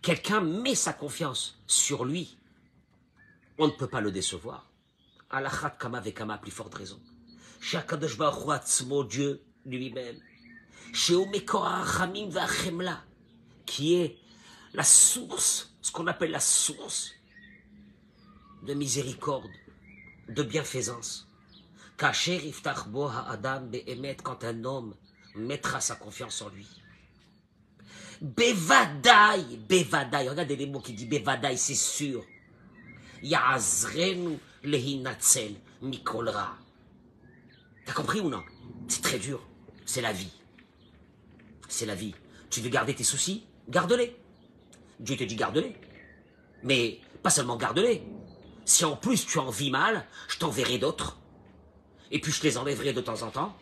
quelqu'un 0.07 0.41
met 0.41 0.77
sa 0.77 0.93
confiance 0.93 1.59
sur 1.67 2.05
lui, 2.05 2.39
on 3.59 3.67
ne 3.67 3.73
peut 3.73 3.89
pas 3.89 4.01
le 4.01 4.13
décevoir. 4.13 4.71
Alachat 5.31 5.71
kama 5.71 5.99
vekama, 5.99 6.39
plus 6.39 6.53
forte 6.53 6.77
raison. 6.77 7.01
Dieu 9.09 9.43
lui-même. 9.65 10.21
V'achemla, 12.31 13.03
qui 13.67 13.95
est 13.95 14.17
la 14.75 14.85
source, 14.85 15.75
ce 15.83 15.91
qu'on 15.91 16.07
appelle 16.07 16.31
la 16.31 16.39
source 16.39 17.11
de 18.63 18.75
miséricorde, 18.75 19.51
de 20.29 20.43
bienfaisance. 20.45 21.27
Be'emet, 21.99 24.17
quand 24.23 24.45
un 24.45 24.65
homme 24.65 24.95
mettra 25.35 25.81
sa 25.81 25.97
confiance 25.97 26.43
en 26.43 26.51
lui. 26.51 26.69
Bevadai, 28.21 29.59
bevadai, 29.69 30.29
regardez 30.29 30.57
les 30.57 30.67
mots 30.67 30.81
qui 30.81 30.93
dit 30.95 31.07
bevadai, 31.07 31.57
c'est 31.57 31.75
sûr. 31.75 32.25
Ya'azrenu 33.23 34.39
lehinatzel 34.65 35.55
mikolra. 35.83 36.57
T'as 37.85 37.93
compris 37.93 38.21
ou 38.21 38.29
non? 38.29 38.43
C'est 38.89 39.03
très 39.03 39.19
dur. 39.19 39.47
C'est 39.85 40.01
la 40.01 40.13
vie. 40.13 40.33
C'est 41.69 41.87
la 41.87 41.95
vie. 41.95 42.15
Tu 42.51 42.61
veux 42.61 42.71
garder 42.71 42.95
tes 42.95 43.05
soucis? 43.05 43.45
Garde-les. 43.69 44.17
Dieu 44.99 45.17
te 45.17 45.25
dit 45.25 45.37
garde-les. 45.37 45.77
Mais 46.63 47.01
pas 47.23 47.31
seulement 47.31 47.57
garde-les. 47.57 48.03
Si 48.65 48.85
en 48.85 48.97
plus 48.97 49.27
tu 49.27 49.39
en 49.39 49.51
vis 49.51 49.71
mal, 49.71 50.07
je 50.29 50.39
t'enverrai 50.39 50.79
d'autres. 50.79 51.19
Et 52.11 52.21
puis 52.21 52.33
je 52.33 52.43
les 52.43 52.59
enlèverai 52.59 52.93
de 52.93 53.01
temps 53.01 53.23
en 53.23 53.31
temps 53.31 53.57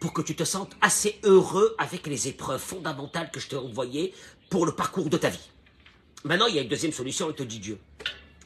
pour 0.00 0.12
que 0.12 0.22
tu 0.22 0.36
te 0.36 0.44
sentes 0.44 0.76
assez 0.80 1.18
heureux 1.24 1.74
avec 1.78 2.06
les 2.06 2.28
épreuves 2.28 2.60
fondamentales 2.60 3.30
que 3.30 3.40
je 3.40 3.48
t'ai 3.48 3.56
envoyées 3.56 4.14
pour 4.50 4.66
le 4.66 4.72
parcours 4.72 5.10
de 5.10 5.16
ta 5.16 5.28
vie. 5.28 5.50
Maintenant, 6.24 6.46
il 6.46 6.54
y 6.54 6.58
a 6.58 6.62
une 6.62 6.68
deuxième 6.68 6.92
solution, 6.92 7.28
il 7.30 7.34
te 7.34 7.42
dit 7.42 7.58
Dieu. 7.58 7.78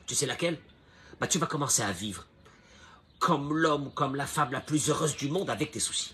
Tu 0.07 0.15
sais 0.15 0.27
laquelle? 0.27 0.59
Bah, 1.21 1.27
tu 1.27 1.39
vas 1.39 1.47
commencer 1.47 1.83
à 1.83 1.93
vivre 1.93 2.27
comme 3.23 3.57
l'homme, 3.57 3.93
comme 3.95 4.17
la 4.17 4.27
femme 4.27 4.51
la 4.51 4.61
plus 4.61 4.91
heureuse 4.91 5.15
du 5.15 5.29
monde 5.29 5.49
avec 5.49 5.71
tes 5.71 5.79
soucis. 5.79 6.13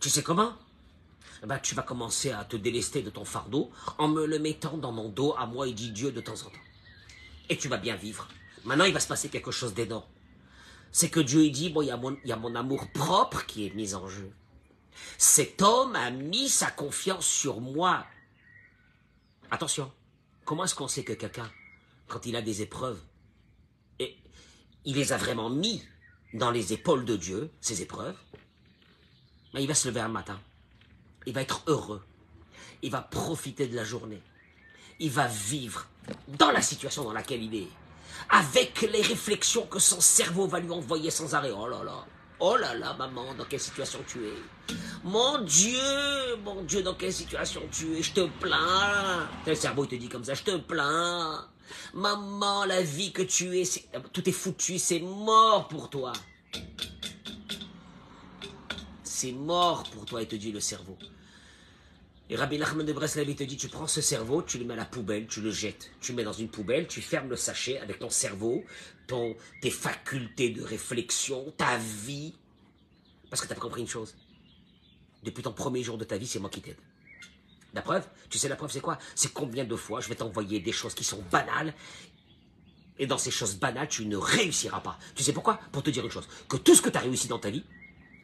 Tu 0.00 0.08
sais 0.08 0.22
comment? 0.22 0.54
Bah, 1.44 1.58
tu 1.58 1.74
vas 1.74 1.82
commencer 1.82 2.30
à 2.30 2.44
te 2.44 2.56
délester 2.56 3.02
de 3.02 3.10
ton 3.10 3.26
fardeau 3.26 3.70
en 3.98 4.08
me 4.08 4.24
le 4.24 4.38
mettant 4.38 4.78
dans 4.78 4.90
mon 4.90 5.10
dos 5.10 5.34
à 5.36 5.44
moi, 5.44 5.68
il 5.68 5.74
dit 5.74 5.90
Dieu 5.90 6.12
de 6.12 6.22
temps 6.22 6.32
en 6.32 6.46
temps. 6.46 6.64
Et 7.50 7.58
tu 7.58 7.68
vas 7.68 7.76
bien 7.76 7.94
vivre. 7.94 8.26
Maintenant, 8.64 8.86
il 8.86 8.94
va 8.94 9.00
se 9.00 9.06
passer 9.06 9.28
quelque 9.28 9.50
chose 9.50 9.74
d'énorme. 9.74 10.06
C'est 10.92 11.10
que 11.10 11.20
Dieu 11.20 11.48
dit, 11.50 11.70
bon, 11.70 11.82
il 11.82 11.88
y, 11.88 11.90
a 11.90 11.96
mon, 11.96 12.16
il 12.24 12.28
y 12.28 12.32
a 12.32 12.36
mon 12.36 12.54
amour 12.54 12.88
propre 12.92 13.46
qui 13.46 13.66
est 13.66 13.74
mis 13.74 13.94
en 13.94 14.08
jeu. 14.08 14.32
Cet 15.16 15.62
homme 15.62 15.94
a 15.96 16.10
mis 16.10 16.48
sa 16.48 16.70
confiance 16.70 17.26
sur 17.26 17.60
moi. 17.60 18.06
Attention, 19.50 19.92
comment 20.44 20.64
est-ce 20.64 20.74
qu'on 20.74 20.88
sait 20.88 21.04
que 21.04 21.12
quelqu'un, 21.12 21.50
quand 22.06 22.26
il 22.26 22.36
a 22.36 22.42
des 22.42 22.62
épreuves, 22.62 23.00
et 23.98 24.16
il 24.84 24.96
les 24.96 25.12
a 25.12 25.16
vraiment 25.16 25.50
mis 25.50 25.82
dans 26.34 26.50
les 26.50 26.72
épaules 26.72 27.04
de 27.04 27.16
Dieu, 27.16 27.50
ces 27.60 27.82
épreuves, 27.82 28.16
mais 29.54 29.62
il 29.62 29.66
va 29.66 29.74
se 29.74 29.88
lever 29.88 30.00
un 30.00 30.08
matin. 30.08 30.40
Il 31.26 31.32
va 31.32 31.42
être 31.42 31.62
heureux. 31.66 32.04
Il 32.82 32.90
va 32.90 33.02
profiter 33.02 33.66
de 33.66 33.74
la 33.74 33.84
journée. 33.84 34.22
Il 35.00 35.10
va 35.10 35.26
vivre 35.26 35.86
dans 36.28 36.50
la 36.50 36.62
situation 36.62 37.04
dans 37.04 37.12
laquelle 37.12 37.42
il 37.42 37.54
est. 37.54 37.68
Avec 38.30 38.82
les 38.82 39.02
réflexions 39.02 39.66
que 39.66 39.78
son 39.78 40.00
cerveau 40.00 40.46
va 40.46 40.60
lui 40.60 40.70
envoyer 40.70 41.10
sans 41.10 41.34
arrêt. 41.34 41.50
Oh 41.50 41.66
là 41.66 41.82
là. 41.84 42.04
Oh 42.40 42.56
là 42.56 42.72
là, 42.74 42.94
maman, 42.94 43.34
dans 43.34 43.44
quelle 43.44 43.58
situation 43.58 43.98
tu 44.06 44.24
es? 44.26 44.74
Mon 45.02 45.42
Dieu, 45.42 46.36
mon 46.44 46.62
Dieu, 46.62 46.82
dans 46.82 46.94
quelle 46.94 47.12
situation 47.12 47.62
tu 47.72 47.96
es? 47.96 48.02
Je 48.02 48.12
te 48.12 48.26
plains. 48.40 49.28
Le 49.44 49.54
cerveau, 49.56 49.84
il 49.84 49.88
te 49.88 49.94
dit 49.96 50.08
comme 50.08 50.24
ça, 50.24 50.34
je 50.34 50.44
te 50.44 50.56
plains. 50.56 51.48
Maman, 51.94 52.64
la 52.64 52.80
vie 52.80 53.12
que 53.12 53.22
tu 53.22 53.58
es, 53.58 53.64
tout 54.12 54.28
est 54.28 54.32
foutu, 54.32 54.78
c'est 54.78 55.00
mort 55.00 55.66
pour 55.66 55.90
toi. 55.90 56.12
C'est 59.02 59.32
mort 59.32 59.82
pour 59.90 60.04
toi, 60.04 60.22
il 60.22 60.28
te 60.28 60.36
dit 60.36 60.52
le 60.52 60.60
cerveau. 60.60 60.96
Et 62.30 62.36
Rabbi 62.36 62.58
Nachman 62.58 62.84
de 62.84 62.92
Breslev, 62.92 63.30
il 63.30 63.36
te 63.36 63.44
dit, 63.44 63.56
tu 63.56 63.68
prends 63.68 63.86
ce 63.86 64.02
cerveau, 64.02 64.42
tu 64.42 64.58
le 64.58 64.66
mets 64.66 64.74
à 64.74 64.76
la 64.76 64.84
poubelle, 64.84 65.26
tu 65.26 65.40
le 65.40 65.50
jettes. 65.50 65.90
Tu 66.00 66.12
le 66.12 66.16
mets 66.16 66.24
dans 66.24 66.32
une 66.32 66.48
poubelle, 66.48 66.86
tu 66.86 67.00
fermes 67.00 67.30
le 67.30 67.36
sachet 67.36 67.78
avec 67.78 68.00
ton 68.00 68.10
cerveau, 68.10 68.64
ton, 69.06 69.34
tes 69.62 69.70
facultés 69.70 70.50
de 70.50 70.62
réflexion, 70.62 71.50
ta 71.56 71.78
vie. 71.78 72.34
Parce 73.30 73.40
que 73.40 73.46
tu 73.46 73.52
as 73.54 73.56
compris 73.56 73.80
une 73.80 73.88
chose. 73.88 74.14
Depuis 75.22 75.42
ton 75.42 75.52
premier 75.52 75.82
jour 75.82 75.96
de 75.96 76.04
ta 76.04 76.18
vie, 76.18 76.26
c'est 76.26 76.38
moi 76.38 76.50
qui 76.50 76.60
t'aide. 76.60 76.76
La 77.72 77.80
preuve 77.82 78.06
Tu 78.28 78.38
sais, 78.38 78.48
la 78.48 78.56
preuve, 78.56 78.70
c'est 78.70 78.80
quoi? 78.80 78.98
C'est 79.14 79.32
combien 79.32 79.64
de 79.64 79.76
fois 79.76 80.00
je 80.00 80.08
vais 80.08 80.14
t'envoyer 80.14 80.60
des 80.60 80.72
choses 80.72 80.94
qui 80.94 81.04
sont 81.04 81.22
banales. 81.30 81.74
Et 82.98 83.06
dans 83.06 83.18
ces 83.18 83.30
choses 83.30 83.56
banales, 83.56 83.88
tu 83.88 84.04
ne 84.04 84.16
réussiras 84.16 84.80
pas. 84.80 84.98
Tu 85.14 85.22
sais 85.22 85.32
pourquoi? 85.32 85.60
Pour 85.72 85.82
te 85.82 85.88
dire 85.88 86.04
une 86.04 86.10
chose. 86.10 86.28
Que 86.46 86.58
tout 86.58 86.74
ce 86.74 86.82
que 86.82 86.90
tu 86.90 86.98
as 86.98 87.02
réussi 87.02 87.28
dans 87.28 87.38
ta 87.38 87.48
vie, 87.48 87.64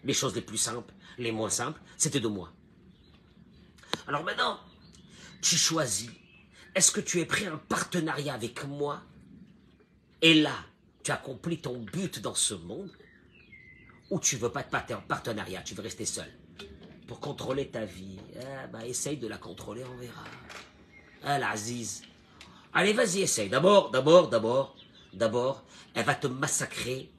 les 0.02 0.12
choses 0.12 0.34
les 0.34 0.42
plus 0.42 0.58
simples, 0.58 0.92
les 1.16 1.32
moins 1.32 1.48
simples, 1.48 1.80
c'était 1.96 2.20
de 2.20 2.28
moi. 2.28 2.52
Alors 4.06 4.24
maintenant, 4.24 4.60
tu 5.40 5.56
choisis. 5.56 6.10
Est-ce 6.74 6.90
que 6.90 7.00
tu 7.00 7.20
es 7.20 7.46
à 7.46 7.52
un 7.52 7.56
partenariat 7.56 8.34
avec 8.34 8.64
moi? 8.64 9.02
Et 10.20 10.34
là, 10.34 10.56
tu 11.02 11.10
accomplis 11.10 11.60
ton 11.60 11.78
but 11.78 12.18
dans 12.20 12.34
ce 12.34 12.54
monde? 12.54 12.90
Ou 14.10 14.20
tu 14.20 14.36
veux 14.36 14.50
pas 14.50 14.62
te 14.62 14.92
en 14.92 15.00
partenariat, 15.00 15.62
tu 15.62 15.74
veux 15.74 15.82
rester 15.82 16.04
seul? 16.04 16.30
Pour 17.06 17.20
contrôler 17.20 17.68
ta 17.68 17.84
vie, 17.84 18.18
eh 18.34 18.66
ben, 18.72 18.80
essaye 18.80 19.18
de 19.18 19.28
la 19.28 19.38
contrôler, 19.38 19.84
on 19.84 19.96
verra. 19.96 20.24
Ah, 21.22 21.38
l'Aziz. 21.38 22.02
Allez, 22.72 22.92
vas-y, 22.92 23.22
essaye. 23.22 23.48
D'abord, 23.48 23.90
d'abord, 23.90 24.28
d'abord, 24.28 24.76
d'abord, 25.12 25.64
elle 25.94 26.04
va 26.04 26.14
te 26.14 26.26
massacrer 26.26 27.10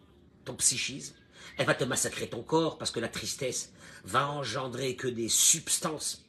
ton 0.43 0.55
psychisme. 0.55 1.15
Elle 1.57 1.65
va 1.65 1.75
te 1.75 1.83
massacrer 1.85 2.27
ton 2.27 2.43
corps 2.43 2.77
parce 2.77 2.91
que 2.91 2.99
la 2.99 3.07
tristesse 3.07 3.71
va 4.03 4.27
engendrer 4.27 4.95
que 4.95 5.07
des 5.07 5.29
substances 5.29 6.24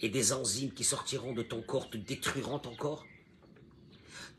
et 0.00 0.08
des 0.08 0.32
enzymes 0.32 0.72
qui 0.72 0.84
sortiront 0.84 1.32
de 1.32 1.42
ton 1.42 1.62
corps 1.62 1.90
te 1.90 1.96
détruiront 1.96 2.58
ton 2.58 2.74
corps, 2.74 3.04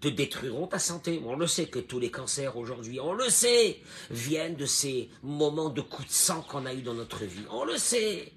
te 0.02 0.08
détruiront 0.08 0.68
ta 0.68 0.80
santé? 0.80 1.22
On 1.26 1.36
le 1.36 1.48
sait 1.48 1.68
que 1.68 1.80
tous 1.80 2.00
les 2.00 2.12
cancers 2.12 2.56
aujourd'hui, 2.58 3.00
on 3.00 3.14
le 3.14 3.30
sait, 3.30 3.82
viennent 4.10 4.56
de 4.56 4.66
ces 4.66 5.10
moments 5.24 5.70
de 5.70 5.82
coups 5.82 6.08
de 6.08 6.14
sang 6.14 6.42
qu'on 6.42 6.66
a 6.66 6.74
eu 6.74 6.82
dans 6.82 6.94
notre 6.94 7.26
vie. 7.26 7.46
On 7.52 7.66
le 7.66 7.78
sait. 7.78 8.32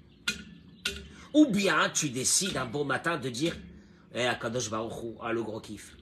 Ou 1.33 1.45
bien 1.45 1.89
tu 1.89 2.09
décides 2.09 2.57
un 2.57 2.65
bon 2.65 2.83
matin 2.83 3.17
de 3.17 3.29
dire, 3.29 3.55
eh, 4.13 4.25
Akadosh 4.25 4.69
Baruch 4.69 5.03
Hu, 5.03 5.15
ah, 5.21 5.31
le 5.31 5.43
gros 5.43 5.61
kiff. 5.61 5.95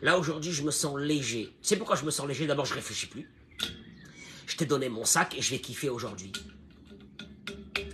Là 0.00 0.18
aujourd'hui, 0.18 0.52
je 0.52 0.62
me 0.62 0.70
sens 0.70 0.98
léger. 0.98 1.52
C'est 1.62 1.76
pourquoi 1.76 1.96
je 1.96 2.04
me 2.04 2.10
sens 2.10 2.26
léger? 2.26 2.46
D'abord, 2.46 2.64
je 2.64 2.74
réfléchis 2.74 3.06
plus. 3.06 3.30
Je 4.46 4.56
t'ai 4.56 4.66
donné 4.66 4.88
mon 4.88 5.04
sac 5.04 5.36
et 5.36 5.42
je 5.42 5.50
vais 5.50 5.60
kiffer 5.60 5.88
aujourd'hui. 5.88 6.32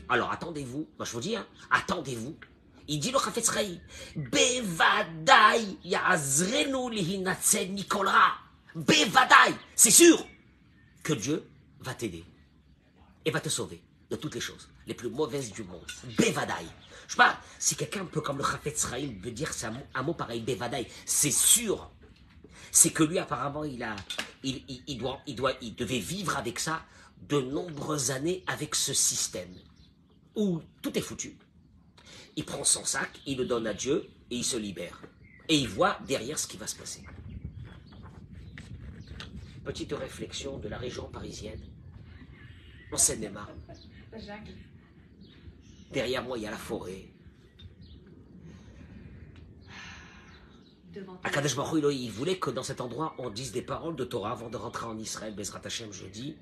Alors 0.09 0.33
attendez-vous, 0.33 0.88
moi 0.99 1.05
je 1.05 1.12
vous 1.12 1.21
dis, 1.21 1.37
hein, 1.37 1.47
attendez-vous. 1.71 2.37
Il 2.90 3.01
dit 3.01 3.11
le 3.11 3.18
Chafetz 3.18 3.51
Bevadai 4.16 5.77
yazrenu. 5.85 7.25
Bevadai, 8.75 9.55
c'est 9.75 9.90
sûr 9.90 10.27
que 11.03 11.12
Dieu 11.12 11.47
va 11.81 11.94
t'aider 11.94 12.25
et 13.25 13.31
va 13.31 13.40
te 13.40 13.51
sauver 13.51 13.83
de 14.11 14.16
toutes 14.16 14.35
les 14.35 14.40
choses. 14.40 14.68
les 14.87 14.94
plus 14.94 15.11
mauvaises 15.11 15.53
du 15.53 15.64
monde. 15.64 15.87
Bevadaï. 16.16 16.66
Je 17.07 17.12
sais 17.12 17.18
pas, 17.18 17.38
si 17.59 17.77
quelqu'un 17.77 18.07
peut, 18.07 18.23
comme 18.23 18.38
le 18.38 18.44
Chafet 18.44 18.75
Sraïm, 18.75 19.21
veut 19.21 19.31
dire 19.31 19.51
un 19.62 19.71
mot, 20.03 20.12
un 20.12 20.12
pareil, 20.14 20.40
Bevadaï, 20.40 20.87
c'est 21.05 21.31
sûr. 21.31 21.90
C'est 22.71 22.90
que 22.90 23.03
lui, 23.03 23.18
apparemment, 23.18 23.64
il 23.64 23.83
a, 23.83 23.94
il, 24.42 24.99
doit, 24.99 25.21
il 25.27 25.75
devait 25.75 25.99
vivre 25.99 26.38
avec 26.38 26.59
ça 26.59 26.83
de 27.29 27.40
nombreuses 27.40 28.11
années 28.11 28.44
avec 28.47 28.75
ce 28.75 28.94
système 28.94 29.55
où 30.38 30.62
tout 30.81 30.96
est 30.96 31.03
foutu. 31.03 31.37
Il 32.37 32.44
prend 32.44 32.62
son 32.62 32.85
sac, 32.85 33.11
il 33.27 33.38
le 33.38 33.44
donne 33.44 33.66
à 33.66 33.74
Dieu 33.74 34.09
et 34.31 34.37
il 34.37 34.44
se 34.44 34.57
libère. 34.57 35.03
Et 35.48 35.57
il 35.57 35.66
voit 35.66 35.98
derrière 36.07 36.38
ce 36.38 36.46
qui 36.46 36.57
va 36.57 36.68
se 36.68 36.77
passer. 36.77 37.03
Petite 39.64 39.92
réflexion 39.92 40.59
de 40.59 40.68
la 40.68 40.79
région 40.79 41.09
parisienne, 41.11 41.61
en 42.92 42.96
Seine-et-Marne. 42.96 43.59
Derrière 45.92 46.22
moi, 46.22 46.38
il 46.38 46.44
y 46.44 46.46
a 46.46 46.51
la 46.53 46.57
forêt. 46.57 47.09
Akadosh 51.24 51.57
Baruch 51.57 51.85
il 51.92 52.11
voulait 52.11 52.38
que 52.38 52.51
dans 52.51 52.62
cet 52.62 52.81
endroit, 52.81 53.14
on 53.18 53.31
dise 53.31 53.53
des 53.53 53.62
paroles 53.62 53.96
de 53.96 54.05
Torah 54.05 54.33
avant 54.33 54.48
de 54.48 54.57
rentrer 54.57 54.87
en 54.87 54.98
Israël, 54.98 55.35
Bezrat 55.35 55.61
Hashem 55.64 55.92
jeudi. 55.92 56.37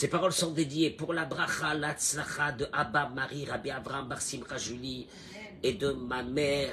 Ces 0.00 0.08
paroles 0.08 0.32
sont 0.32 0.52
dédiées 0.52 0.88
pour 0.88 1.12
la 1.12 1.26
bracha, 1.26 1.74
la 1.74 1.92
tzlacha 1.92 2.52
de 2.52 2.66
Abba 2.72 3.10
Marie, 3.10 3.44
Rabbi 3.44 3.68
Abraham 3.68 4.08
Bar 4.08 4.22
Simcha 4.22 4.56
Julie 4.56 5.06
et 5.62 5.74
de 5.74 5.92
ma 5.92 6.22
mère 6.22 6.72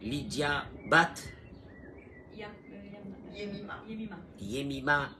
Lydia 0.00 0.64
Bat 0.88 1.14
Yemima. 4.38 5.10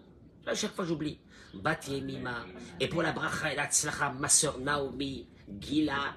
À 0.46 0.54
chaque 0.54 0.70
fois 0.70 0.84
j'oublie. 0.84 1.18
Bat 1.52 1.80
Yemima. 1.88 2.46
Et 2.78 2.86
pour 2.86 3.02
la 3.02 3.10
bracha 3.10 3.52
et 3.52 3.56
la 3.56 3.66
tzlacha, 3.66 4.12
ma 4.12 4.28
soeur 4.28 4.60
Naomi, 4.60 5.26
Gila, 5.60 6.14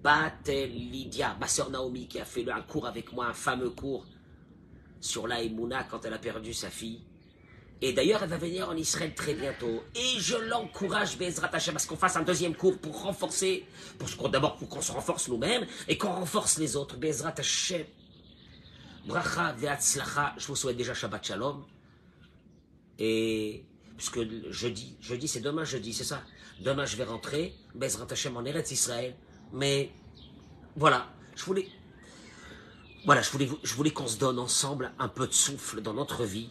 Bat 0.00 0.46
Lydia, 0.46 1.36
ma 1.40 1.48
soeur 1.48 1.70
Naomi 1.70 2.06
qui 2.06 2.20
a 2.20 2.24
fait 2.24 2.48
un 2.48 2.62
cours 2.62 2.86
avec 2.86 3.12
moi, 3.12 3.26
un 3.26 3.34
fameux 3.34 3.70
cours 3.70 4.06
sur 5.00 5.26
la 5.26 5.42
Emouna 5.42 5.82
quand 5.90 6.04
elle 6.04 6.14
a 6.14 6.18
perdu 6.18 6.54
sa 6.54 6.70
fille. 6.70 7.02
Et 7.86 7.92
d'ailleurs, 7.92 8.22
elle 8.22 8.30
va 8.30 8.38
venir 8.38 8.66
en 8.70 8.76
Israël 8.76 9.14
très 9.14 9.34
bientôt. 9.34 9.84
Et 9.94 10.18
je 10.18 10.36
l'encourage, 10.36 11.18
Bezrat 11.18 11.50
Hashem, 11.52 11.76
à 11.76 11.78
ce 11.78 11.86
qu'on 11.86 11.98
fasse 11.98 12.16
un 12.16 12.22
deuxième 12.22 12.54
cours 12.54 12.78
pour 12.78 13.02
renforcer, 13.02 13.66
pour 13.98 14.30
d'abord 14.30 14.56
pour 14.56 14.70
qu'on 14.70 14.80
se 14.80 14.90
renforce 14.90 15.28
nous-mêmes 15.28 15.66
et 15.86 15.98
qu'on 15.98 16.14
renforce 16.14 16.56
les 16.56 16.76
autres. 16.76 16.96
Bezrat 16.96 17.34
Hashem. 17.36 17.84
Bracha 19.04 19.52
ve'atzlacha. 19.52 20.34
Je 20.38 20.46
vous 20.46 20.56
souhaite 20.56 20.78
déjà 20.78 20.94
Shabbat 20.94 21.26
Shalom. 21.26 21.62
Et 22.98 23.66
puisque 23.98 24.20
jeudi, 24.50 24.96
jeudi 25.02 25.28
c'est 25.28 25.42
demain 25.42 25.64
jeudi, 25.64 25.92
c'est 25.92 26.04
ça. 26.04 26.22
Demain 26.60 26.86
je 26.86 26.96
vais 26.96 27.04
rentrer, 27.04 27.54
Bezrat 27.74 28.06
Hashem 28.10 28.34
en 28.38 28.46
Eretz 28.46 28.70
Israël. 28.70 29.14
Mais 29.52 29.90
voilà, 30.74 31.12
je 31.36 31.44
voulais, 31.44 31.68
voilà, 33.04 33.20
je 33.20 33.30
voulais, 33.30 33.48
je 33.62 33.74
voulais 33.74 33.90
qu'on 33.90 34.08
se 34.08 34.16
donne 34.16 34.38
ensemble 34.38 34.90
un 34.98 35.08
peu 35.08 35.26
de 35.26 35.34
souffle 35.34 35.82
dans 35.82 35.92
notre 35.92 36.24
vie 36.24 36.48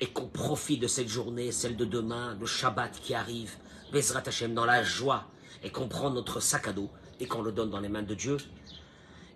et 0.00 0.06
qu'on 0.06 0.26
profite 0.26 0.80
de 0.80 0.86
cette 0.86 1.08
journée, 1.08 1.52
celle 1.52 1.76
de 1.76 1.84
demain, 1.84 2.36
le 2.40 2.46
Shabbat 2.46 3.00
qui 3.00 3.14
arrive, 3.14 3.56
Bezrat 3.92 4.22
Hashem, 4.26 4.54
dans 4.54 4.64
la 4.64 4.82
joie, 4.82 5.26
et 5.62 5.70
qu'on 5.70 5.88
prend 5.88 6.10
notre 6.10 6.40
sac 6.40 6.68
à 6.68 6.72
dos 6.72 6.90
et 7.20 7.26
qu'on 7.26 7.42
le 7.42 7.52
donne 7.52 7.70
dans 7.70 7.80
les 7.80 7.90
mains 7.90 8.02
de 8.02 8.14
Dieu, 8.14 8.38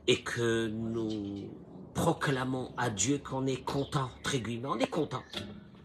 et 0.06 0.22
que 0.22 0.68
nous 0.68 1.50
proclamons 1.92 2.72
à 2.76 2.88
Dieu 2.88 3.18
qu'on 3.18 3.46
est 3.46 3.62
content, 3.62 4.10
très 4.22 4.40
guillemets, 4.40 4.68
on 4.68 4.78
est 4.78 4.90
content. 4.90 5.22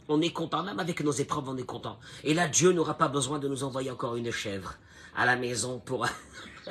On 0.07 0.21
est 0.21 0.31
content, 0.31 0.63
même 0.63 0.79
avec 0.79 1.01
nos 1.03 1.11
épreuves, 1.11 1.49
on 1.49 1.57
est 1.57 1.63
content. 1.63 1.99
Et 2.23 2.33
là, 2.33 2.47
Dieu 2.47 2.71
n'aura 2.71 2.97
pas 2.97 3.09
besoin 3.09 3.37
de 3.37 3.47
nous 3.47 3.63
envoyer 3.63 3.91
encore 3.91 4.15
une 4.15 4.31
chèvre 4.31 4.75
à 5.15 5.25
la 5.25 5.35
maison 5.35 5.79
pour, 5.79 6.07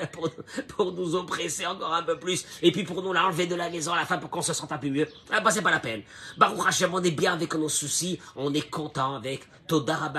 pour, 0.77 0.93
nous 0.93 1.15
oppresser 1.15 1.67
encore 1.67 1.95
un 1.95 2.03
peu 2.03 2.19
plus. 2.19 2.45
Et 2.63 2.73
puis 2.73 2.85
pour 2.85 3.03
nous 3.03 3.13
l'enlever 3.13 3.47
de 3.47 3.55
la 3.55 3.71
maison 3.71 3.93
à 3.93 3.97
la 3.97 4.07
fin 4.07 4.19
pour 4.19 4.31
qu'on 4.31 4.43
se 4.43 4.53
sente 4.53 4.73
un 4.73 4.79
peu 4.79 4.91
mieux. 4.91 5.09
Ah 5.31 5.41
bah 5.41 5.51
c'est 5.51 5.63
pas 5.63 5.71
la 5.71 5.81
peine. 5.81 6.03
Baruch 6.37 6.67
Hashem, 6.67 6.93
on 6.93 7.03
est 7.03 7.11
bien 7.11 7.33
avec 7.35 7.55
nos 7.55 7.69
soucis. 7.69 8.19
On 8.37 8.53
est 8.55 8.69
content 8.69 9.17
avec 9.17 9.49
Bracha 9.69 10.13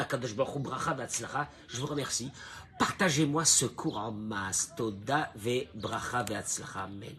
Je 1.68 1.80
vous 1.80 1.88
remercie. 1.88 2.32
Partagez-moi 2.80 3.44
ce 3.44 3.65
cours 3.65 3.98
en 3.98 4.12
masse. 4.12 4.74
Toda 4.78 5.32
ve 5.36 5.68
bracha 5.76 6.26
Amen. 6.76 7.15